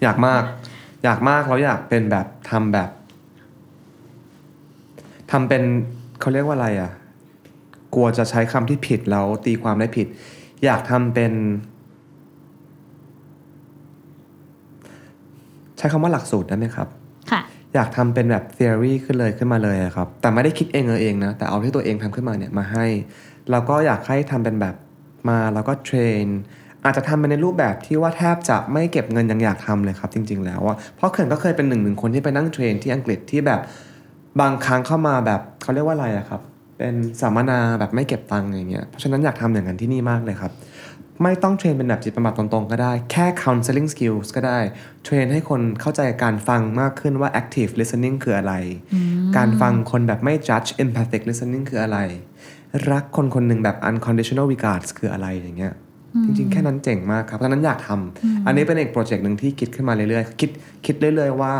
[0.03, 0.43] อยากมาก
[1.03, 2.89] อยากมากแล้วอยากเป็นแบบทำแบบ
[5.31, 5.63] ทำเป็น
[6.19, 6.91] เขาเรียกว่าอะไรอะ
[7.93, 10.07] กลัวจะใช้คำที่ผิดแล้วตีความได้ผิด
[10.65, 11.33] อยากทำเป็น
[15.77, 16.87] ใช้คำว่าหลักสูตรได้ไหมครับ
[17.31, 17.41] ค่ะ
[17.73, 22.85] อยากทำเป็นแบบ theory ขึ้นเลยขึ้นมาเลยอะครับ แต่ไม่ได้คิดเองเออเองนะ แต่เอาที่ตัวเองทำขึ้นมาเนี่ยมาให้
[23.51, 24.75] แล้วก็อยากให้ทำเป็นแบบ
[25.29, 26.25] มาแล้วก็เทรน
[26.83, 33.61] อาจจะทำเป็นในรูปแบบที่ว่าแทบจะไม่เก็บเงินยังอยากทำเลยครับ จริง ๆ แล้วอะเพราะเขินก็เคยเป็นหนึ่งหนึ่งคนที่ไปนั่งเทรนที่อังกฤษที่แบบ
[34.41, 36.41] บางครั้งเข้ามาแบบเขาเรียกว่าอะไรอะครับ
[36.77, 40.51] เป็นสัมมนาแบบไม่เก็บตังค์อย่างเงี้ย เพราะฉะนั้นอยากทำอย่างนั้นที่นี่มากเลยครับ
[41.23, 44.59] ไม่ต้อง train เป็นแบบจิตบำบัดตรงๆ ก็ได้ แค่ counseling skills ก็ได้
[45.03, 48.53] train ให้คนเข้าใจการฟังมากขึ้นว่า active listening คืออะไร
[49.37, 51.99] การฟังคนแบบไม่ judge empathic listening คืออะไร
[52.91, 55.73] รักคนคนหนึ่งแบบ unconditional regards คืออะไรอย่างเงี้ย
[56.23, 60.49] จริงๆ แค่นั้นเจ๋งมากครับเพราะฉะนั้นอยากทำอันนี้เป็นอีกโปรเจกต์หนึ่งที่คิดขึ้นมาเรื่อยๆ คิด
[60.85, 61.53] คิดเรื่อย ๆ ว่า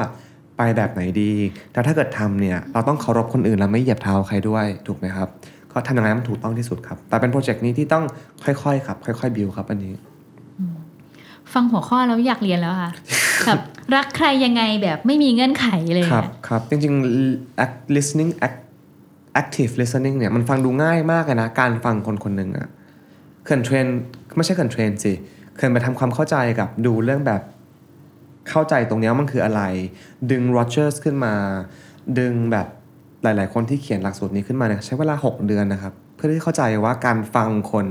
[0.58, 1.34] ไปแบบไหนดี
[1.74, 5.28] แต่ถ้าเกิดทำเนี่ยเราต้องเคารพคนอื่นและไม่เหยียบเท้าใครด้วยถูกไหมครับ
[5.72, 8.04] ก็ทำอย่างไรให้มันถูกต้องที่สุดครับ แต่เป็นโปรเจกต์นี้ที่ต้อง
[8.44, 9.94] ค่อยๆครับ ค่อยๆบิวครับอันนี้
[11.54, 12.92] ฟังหัวข้อแล้วอยากเรียนแล้วค่ะ
[13.46, 13.60] แบบ
[13.96, 18.64] รักใครยังไงแบบไม่มีเงื่อนไขเลยครับอะครับจริงๆ act- listening act-
[19.42, 22.68] active listening เนี่ยมันฟังดูง่ายมากเลยนะ การฟังคนคนหนึ่งอะ
[23.46, 23.86] เขื่อน train
[24.38, 25.14] ไม่ใช่เขื่อน train สิ
[25.56, 27.42] เขื่อนไปทำความเข้าใจกับดูเรื่องแบบ
[28.50, 29.62] เข้าใจตรงเนี้ยมันคืออะไร
[30.32, 31.34] ดึงโรเจอร์สขึ้นมา
[32.20, 32.68] ดึงแบบ
[33.24, 37.88] หลาย ๆ คนที่เขียนหลักสูตรนี้ขึ้นมาเนี่ยใช้เวลา 6 เดือนนะครับ เพื่อที่เข้าใจว่าการฟังคน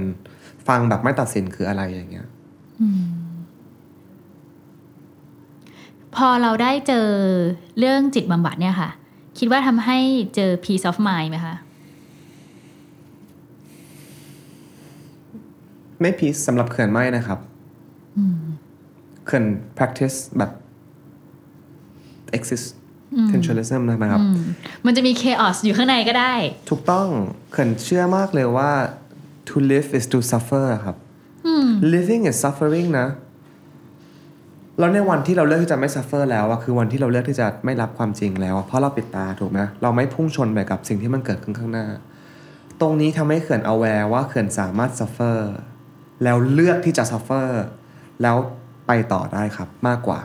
[0.69, 2.27] ฟังแบบไม่ตัดสินคืออะไรอย่างเงี้ย
[6.17, 7.09] พอเราได้เจอ
[7.79, 8.91] เรื่องจิตบำบัดเนี่ยค่ะ
[9.39, 9.99] คิดว่าทำให้
[10.35, 11.55] เจอ peace of mind ไหมคะ
[16.01, 17.39] ไม่พีซสำหรับเขื่อนไม่นะครับ
[19.27, 19.45] เขื่อน
[19.79, 20.51] practice แบบ
[22.37, 22.67] exist
[23.23, 24.39] essentialism นะครับอืม
[24.87, 26.35] มันจะมี chaos อยู่ข้างในก็ได้
[26.71, 27.09] ถูกต้อง
[27.53, 28.71] เขื่อนเชื่อมากเลยว่า
[29.49, 30.97] to live is to suffer อะครับ
[31.93, 33.09] living is suffering นะ
[34.79, 41.87] แล้วในวันที่เราเลือกที่จะไม่ suffer แล้วอะคือวันที่เราเลือกที่จะไม่รับความจริงแล้วอะเพราะเราปิดตาถูกไหมเราไม่พุ่งชนไปกับสิ่งที่มันเกิดขึ้นข้างหน้า
[42.81, 45.39] ตรงนี้ทำให้เขื่อน aware ว่าเขื่อนสามารถ suffer
[46.25, 47.49] แล้วเลือกที่จะ suffer
[48.23, 48.37] แล้ว
[48.87, 50.21] ไปต่อได้ครับมากกว่า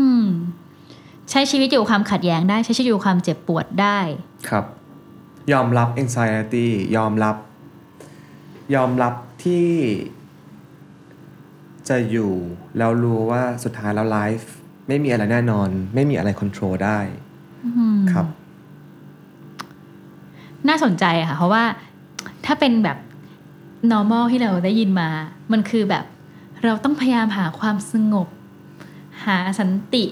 [0.00, 0.26] อืม
[1.30, 3.98] ใช้ชีวิตอยู่กับความขัดแย้งได้ ใช้ชีวิตอยู่กับความเจ็บปวดได้
[4.48, 4.64] ครับ
[5.52, 7.36] ยอมรับ anxiety ยอมรับ
[8.74, 9.14] ยอมรับ
[9.44, 9.68] ที่
[11.88, 12.32] จะอยู่
[12.78, 14.50] แล้วรู้ว่าสุดท้ายแล้วไลฟ์
[14.88, 16.98] ไม่มีอะไรแน่นอน ไม่มีอะไรควบคุมได้
[18.12, 18.26] ครับ
[20.68, 21.64] น่าสนใจอะค่ะ เพราะว่า
[22.46, 22.98] ถ้าเป็นแบบ
[23.92, 25.08] normal ที่เราได้ยินมา
[25.52, 26.04] มันคือแบบ
[26.64, 28.28] เราต้องพยายามหาความสงบ
[29.24, 30.04] หาสันติ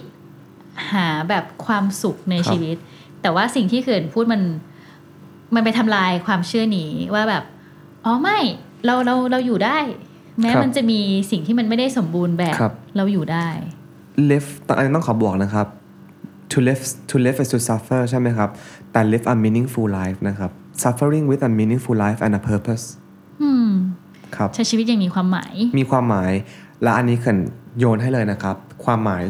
[0.92, 2.76] หาแบบความสุขในครับชีวิต
[3.22, 4.42] แต่ว่าสิ่งที่เขื่อนพูดมัน
[5.54, 7.44] มันไปทำลายความเชื่อนี้ว่าแบบ
[8.04, 8.38] อ๋อไม่
[8.84, 9.78] เราเราเราอยู่ได้
[10.40, 13.48] แม้มันจะมีสิ่งที่มันไม่ได้สมบูรณ์แบบครับเราอยู่ได้
[14.30, 15.66] live ตอนนี้ต้องขอบวกนะครับ
[16.52, 18.50] to live to live is to suffer ใช่ไหมครับ
[18.92, 20.50] แต่ live a meaningful life นะครับ
[20.82, 23.07] suffering with a meaningful life and a purpose อืมครับ
[24.54, 26.32] ใช้ชีวิตอย่างมีความหมาย มีความหมาย
[26.82, 27.38] และอันนี้เขิน
[27.78, 29.22] โยนให้เลยนะครับ ความหมาย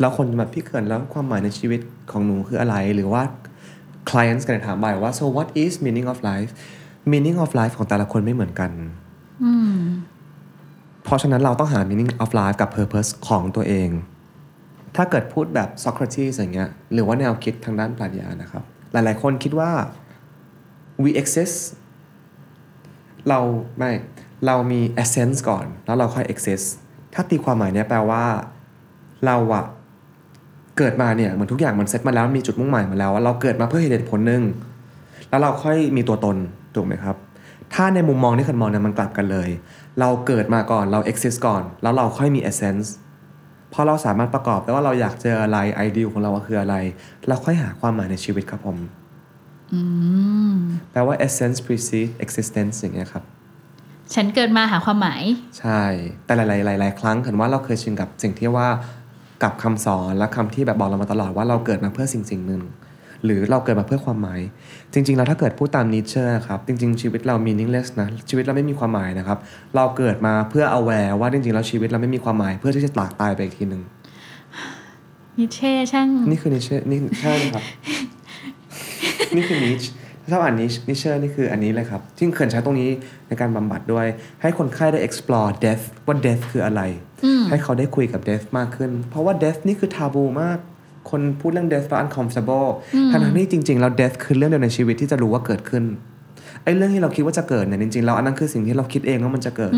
[0.00, 1.80] แล้วคนแบบพี่เขินแล้วความหมายในชีวิต
[2.10, 3.22] ของหนูคืออะไร หรือว่า
[4.10, 6.50] clients กันถามบ่ายว่า so what is meaning of life
[7.12, 8.70] meaning of life ของแต่ละคนไม่เหมือนกัน
[9.44, 9.78] อืม
[11.04, 13.90] เพราะฉะนั้นเราต้องหา meaning of life กับ purpose ของตัวเอง
[14.96, 18.62] ถ้าเกิดพูดแบบ Socrates อย่างเงี้ย หรือว่าแนวคิดทางด้านปรัชญานะครับ
[18.92, 19.70] หลายๆคนคิดว่า
[21.02, 21.56] we exist
[23.28, 23.40] เรา
[23.78, 23.90] ไม่
[24.46, 26.66] เรามี essence ก่อน แล้วเราค่อย exist
[27.14, 28.24] ถ้าตีความหมายเนี้ยแปลว่า
[29.26, 29.64] เราอะ
[30.78, 34.42] เกิดมาเนี่ยเหมือนทุกอย่างมันเซ็ตมาแล้วมีจุดมุ่งหมายมาแล้วว่าเราเกิดมาเพื่อเหตุผลหนึ่ง
[35.28, 36.36] แล้วเราค่อยมีตัวตน
[36.74, 37.16] ถูกไหมครับ
[37.74, 39.48] ถ้าในมุมมองที่คนมองเนี่ยมันกลับกันเลย
[40.00, 42.86] เราเกิดมาก่อนเรา exist ก่อน แล้วเราค่อยมี essence
[43.70, 46.76] เพราะเราสามารถประกอบได้ว่าเราอยากเจออะไร ideal ของเราคืออะไร
[47.28, 48.78] เราค่อยหาความหมายในชีวิตครับผม
[49.72, 49.80] อื
[50.54, 50.56] ม
[50.90, 53.24] แปลว่า essence precedes existence อย่างเงี้ยครับ
[54.14, 55.22] ฉันเกิดมาหาความหมาย
[55.58, 55.82] ใช่
[56.24, 58.68] แต่หลายๆหลายๆครั้งเห็นว่าเราเคยชินกับสิ่งที่ว่า
[59.42, 62.62] กับคำสอนและคำที่แบบบอกเรามาตลอดว่าเราเกิดมาเพื่อสิ่งสิ่งหนึ่ง
[63.24, 64.40] หรือเราเกิดมาเพื่อความหมาย
[64.92, 69.38] จริง ๆ แล้วถ้าเกิดพูดตามนิเชอร์ครับ จริง ๆ ชีวิตเรา meaningless นะ ชีวิตเราไม่มีความหมายนะครับ
[69.76, 73.82] เราเกิดมาเพื่อ aware ว่าจริงๆแล้วชีวิตเราไม่มีความหมายเพื่อที่จะตากตายไปอีกทีหนึ่ง
[75.38, 77.62] นิเช่ช่าง นี่คือนิเชอร์นี่ใช่ครับ
[79.36, 82.90] นี่คือนิชถ้า ชอบอ่าน Nietzsche Nietzsche นี่คืออันนี้เลยครับที่เขื่อนใช้ตรงนี้
[83.28, 84.06] ในการบำบัดด้วย
[84.42, 86.82] ให้คนไข้ได้ explore death ว่า death คืออะไร
[87.48, 90.58] ให้เขาได้คุยกับ death มากขึ้น เพราะว่า death นี่คือ taboo มาก
[91.10, 92.68] คนพูดเรื่อง death แล้ว uncomfortable
[93.10, 95.84] ทั้งๆที่จริงๆแล้ว death คือเรื่องเดียวในชีวิตที่จะรู้ว่าเกิดขึ้น
[96.64, 99.72] ไอ้เรื่องที่เราคิดว่าจะเกิดเนี่ยจริงๆแล้วอันนั้นคือสิ่งที่เราคิดเองว่ามันจะเกิด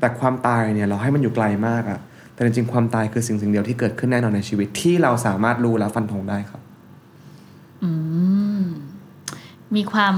[0.00, 1.98] แต่ความตายเนี่ยเราให้มันอยู่ไกลมากอะ
[2.34, 6.60] แต่จริงๆความตายคือสิ่งสิ่งเดียวที่เกิดขึ้นแน่นอนในชีวิตที่เราสามารถรู้และฟันธงได้ครับ
[7.84, 8.35] มี
[9.92, 10.14] ความ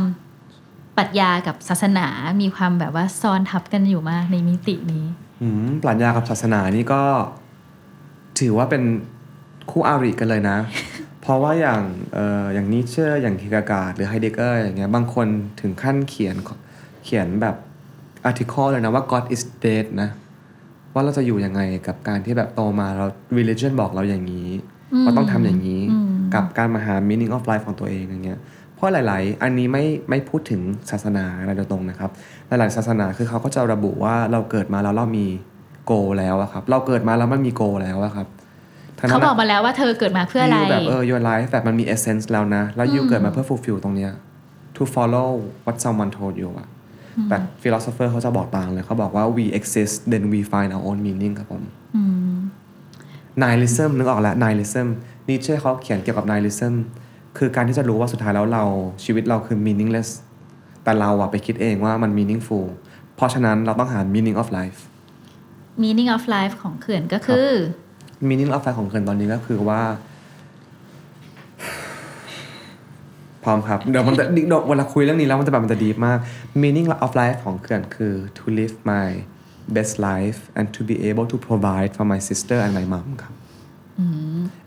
[0.97, 2.07] ปรัชญากับศาสนา
[2.41, 5.05] มีความแบบว่าซ้อนทับกันอยู่มากในมิตินี้
[5.43, 7.03] อืมปรัชญากับศาสนานี่ก็
[8.41, 8.83] ถือว่าเป็น
[9.71, 10.59] คู่อาริกันเลยนะ
[11.21, 11.83] เพราะว่าอย่าง
[12.15, 15.27] เอ่ออย่างนิเชอร์อย่าง Kierkegaard หรือ Heidegger อย่างเงี้ยบางคน
[15.61, 16.37] ถึงขั้นเขียน
[17.05, 17.57] เขียนแบบ
[18.25, 20.09] article เลยนะว่า God is dead นะ
[20.95, 23.07] ว่าเราจะอยู่ยังไงกับการที่แบบโตมาเรา
[23.39, 24.49] religion บอกเราอย่างนี้
[25.05, 25.83] ว่าต้องทำอย่างนี้
[26.35, 28.41] กับการมาหา meaning of life ของตัวเองอย่างเงี้ย
[28.75, 30.61] เพราะหลาย ๆ อันนี้ไม่ไม่พูดถึง
[30.91, 32.11] ศาสนาอะไรโดยตรงนะครับ
[32.49, 35.27] หลาย ๆ ศาสนาคือเขาก็จะระบุว่าเราเกิดมาแล้วเรามี
[35.87, 38.27] goal แล้วอะครับ เราเกิดมาแล้วมันมี goal แล้วอะครับ
[38.99, 44.13] ทั้งนั้เขานบอกมาแล้วว่าเธอเกิดมาเพื่ออะไรยูแบบเออ your life แบบมันมี essence แล้วนะ แล้วยูเกิดมาเพื่อ fulfill ตรงเนี้ย
[44.77, 45.29] to follow
[45.65, 46.69] what someone told you อะ
[47.29, 52.18] แต่ philosopher เขาจะบอกต่างเลยเขาบอกว่า we exist then we find our own meaning ครับผม nihilism
[53.99, 54.89] นึกออกแล้ว nihilism
[55.29, 56.75] นิเช่เขาเขียนเกี่ยวกับ nihilism
[57.39, 58.65] คือการที่จะรู้ว่าสุดท้ายแล้วเรา
[59.05, 60.09] ชีวิตเราคือ meaningless
[60.85, 62.67] แต่เราอะไปคิดเองว่ามัน meaningful
[63.17, 64.79] เพราะฉะนั้นเราต้องหา meaning of life
[65.83, 67.51] meaning of life ของเขื่อนก็คือ
[68.29, 69.83] meaning of life ของเคินตอนนี้ก็คือว่า
[73.45, 76.19] พร้อมครับเดี๋ยวมันจะเดี๋ยวเวลาคุยเรื่องนี้แล้วมันจะแบบมันจะดีมาก
[76.63, 79.09] meaning of life ของเขื่อนคือ to live my
[79.77, 83.33] best life and to be able to provide for my sister and my mom ครับ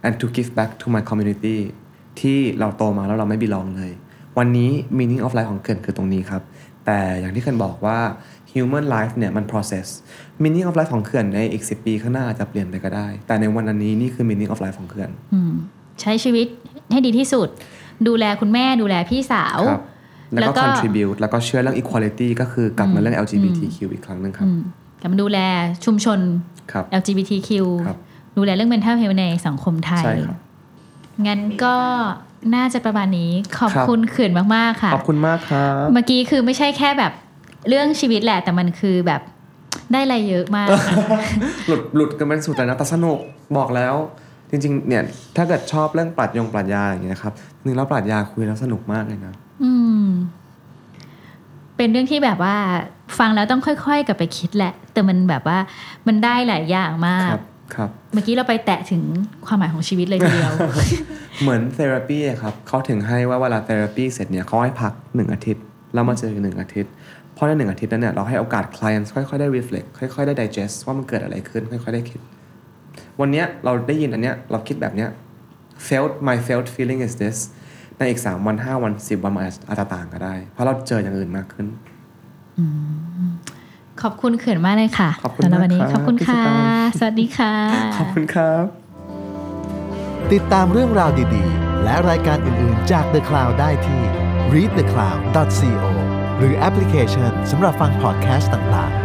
[0.05, 1.57] and to give back to my community
[2.19, 3.91] ที่เราโตมาแล้วเราไม่ belong เลย
[4.37, 6.41] วันนี้ meaning of life ของเขื่อนคือตรงนี้ครับ
[6.85, 7.99] แต่อย่างที่เขื่อนบอกว่า
[8.53, 9.87] human life เนี่ยมัน process
[10.43, 15.09] meaning of life ของเขื่อนในอีก 10 ปีข้างหน้าอาจจะเปลี่ยนไปก็ได้ แต่ในวันนี้นี่คือ meaning of life ของเขื่อน
[16.01, 16.47] ใช้ชีวิต
[16.91, 17.47] ให้ดีที่สุด
[18.07, 19.83] ดูแลคุณแม่ดูแลพี่สาวครับ
[20.33, 24.49] แล้วแล้วก็ก็ contribute แล้วก็เชื่อเรื่อง equality ก็คือกลับมาเรื่อง LGBTQ อีกครั้งหนึ่งครับ
[25.01, 25.39] กลับมาดูแล
[25.85, 26.19] ชุมชน
[26.71, 27.49] ครับ LGBTQ
[27.87, 27.97] ครับ
[28.37, 30.37] ดูแลเรื่อง mental health ในสังคมไทยใช่ครับ
[31.27, 31.75] งั้นก็
[32.55, 37.11] น่าจะประมาณนี้ขอบครับคุณเขื่อนมากๆค่ะ ขอบคุณมากครับเมื่อกี้คือไม่ใช่แค่แบบ
[37.69, 39.21] เรื่องชีวิตแหละ แต่มันคือแบบ
[39.91, 40.67] ได้อะไรเยอะมาก
[41.67, 43.17] หลุดหลุดกันเป็นสุดเลยนะแต่สนุก
[43.57, 43.95] บอกแล้ว
[44.49, 45.03] จริง ๆ เนี่ย
[45.35, 47.33] ถ้าเกิดชอบเรื่องปรัชญงปรัชญาอย่างเงี้ยครับ
[47.63, 49.33] นึงแล้วปรัชญาคุยแล้วสนุกมากเลยนะ
[49.63, 49.71] อื
[50.03, 50.05] ม
[51.81, 52.55] เป็นเรื่องที่แบบว่า
[53.19, 55.57] ฟังแล้วต้องค่อยๆ กลับไปคิดแหละ แต่มันแบบว่า
[56.07, 57.43] มันได้หลายอย่างมากครับ
[57.75, 59.01] ครับเมื่อกี้เราไปแตะถึง
[59.45, 60.53] ความหมายของชีวิตเลยทีเดียว
[61.41, 65.63] เหมือนเทอราปีอะครับเขาถึงให้ว่าเวลาเทอราปีเสร็จเนี่ยเขาให้พักหนึ่งอาทิตย์
[65.93, 66.91] แล้วมาเจอกันหนึ่งอาทิตย์
[67.33, 72.19] เพราะในหนึ่งอาทิตย์นั้นเนี่ยเราให้โอกาส client ค่อยๆได้ reflect ค่อยๆได้ digest ว่ามันเกิดอะไรขึ้น ค่อยๆได้คิด
[73.19, 75.09] วันเนี้ยเราได้ยินอันเนี้ยเราคิดแบบเนี้ย
[75.87, 77.37] felt my felt feeling is this
[78.01, 81.65] ในอีก3วัน5วัน10วันมันอาจจะต่างก็ได้ เพราะเราเจออย่างอื่นมากขึ้น
[84.01, 87.53] ขอบคุณเขื่อนมากเลยค่ะขอบคุณสำหรับวันนี้มากครับขอบคุณค่ะพี่สตางค์สวัสดีค่ะ
[87.97, 88.65] ขอบคุณครับ
[90.33, 94.01] ติดตามเรื่องราวดีๆ และรายการอื่นๆจาก The Cloud ได้ที่
[94.53, 95.89] readthecloud.co
[96.37, 99.00] หรือแอปพลิเคชันสำหรับฟังพอดแคสต์ต่างๆ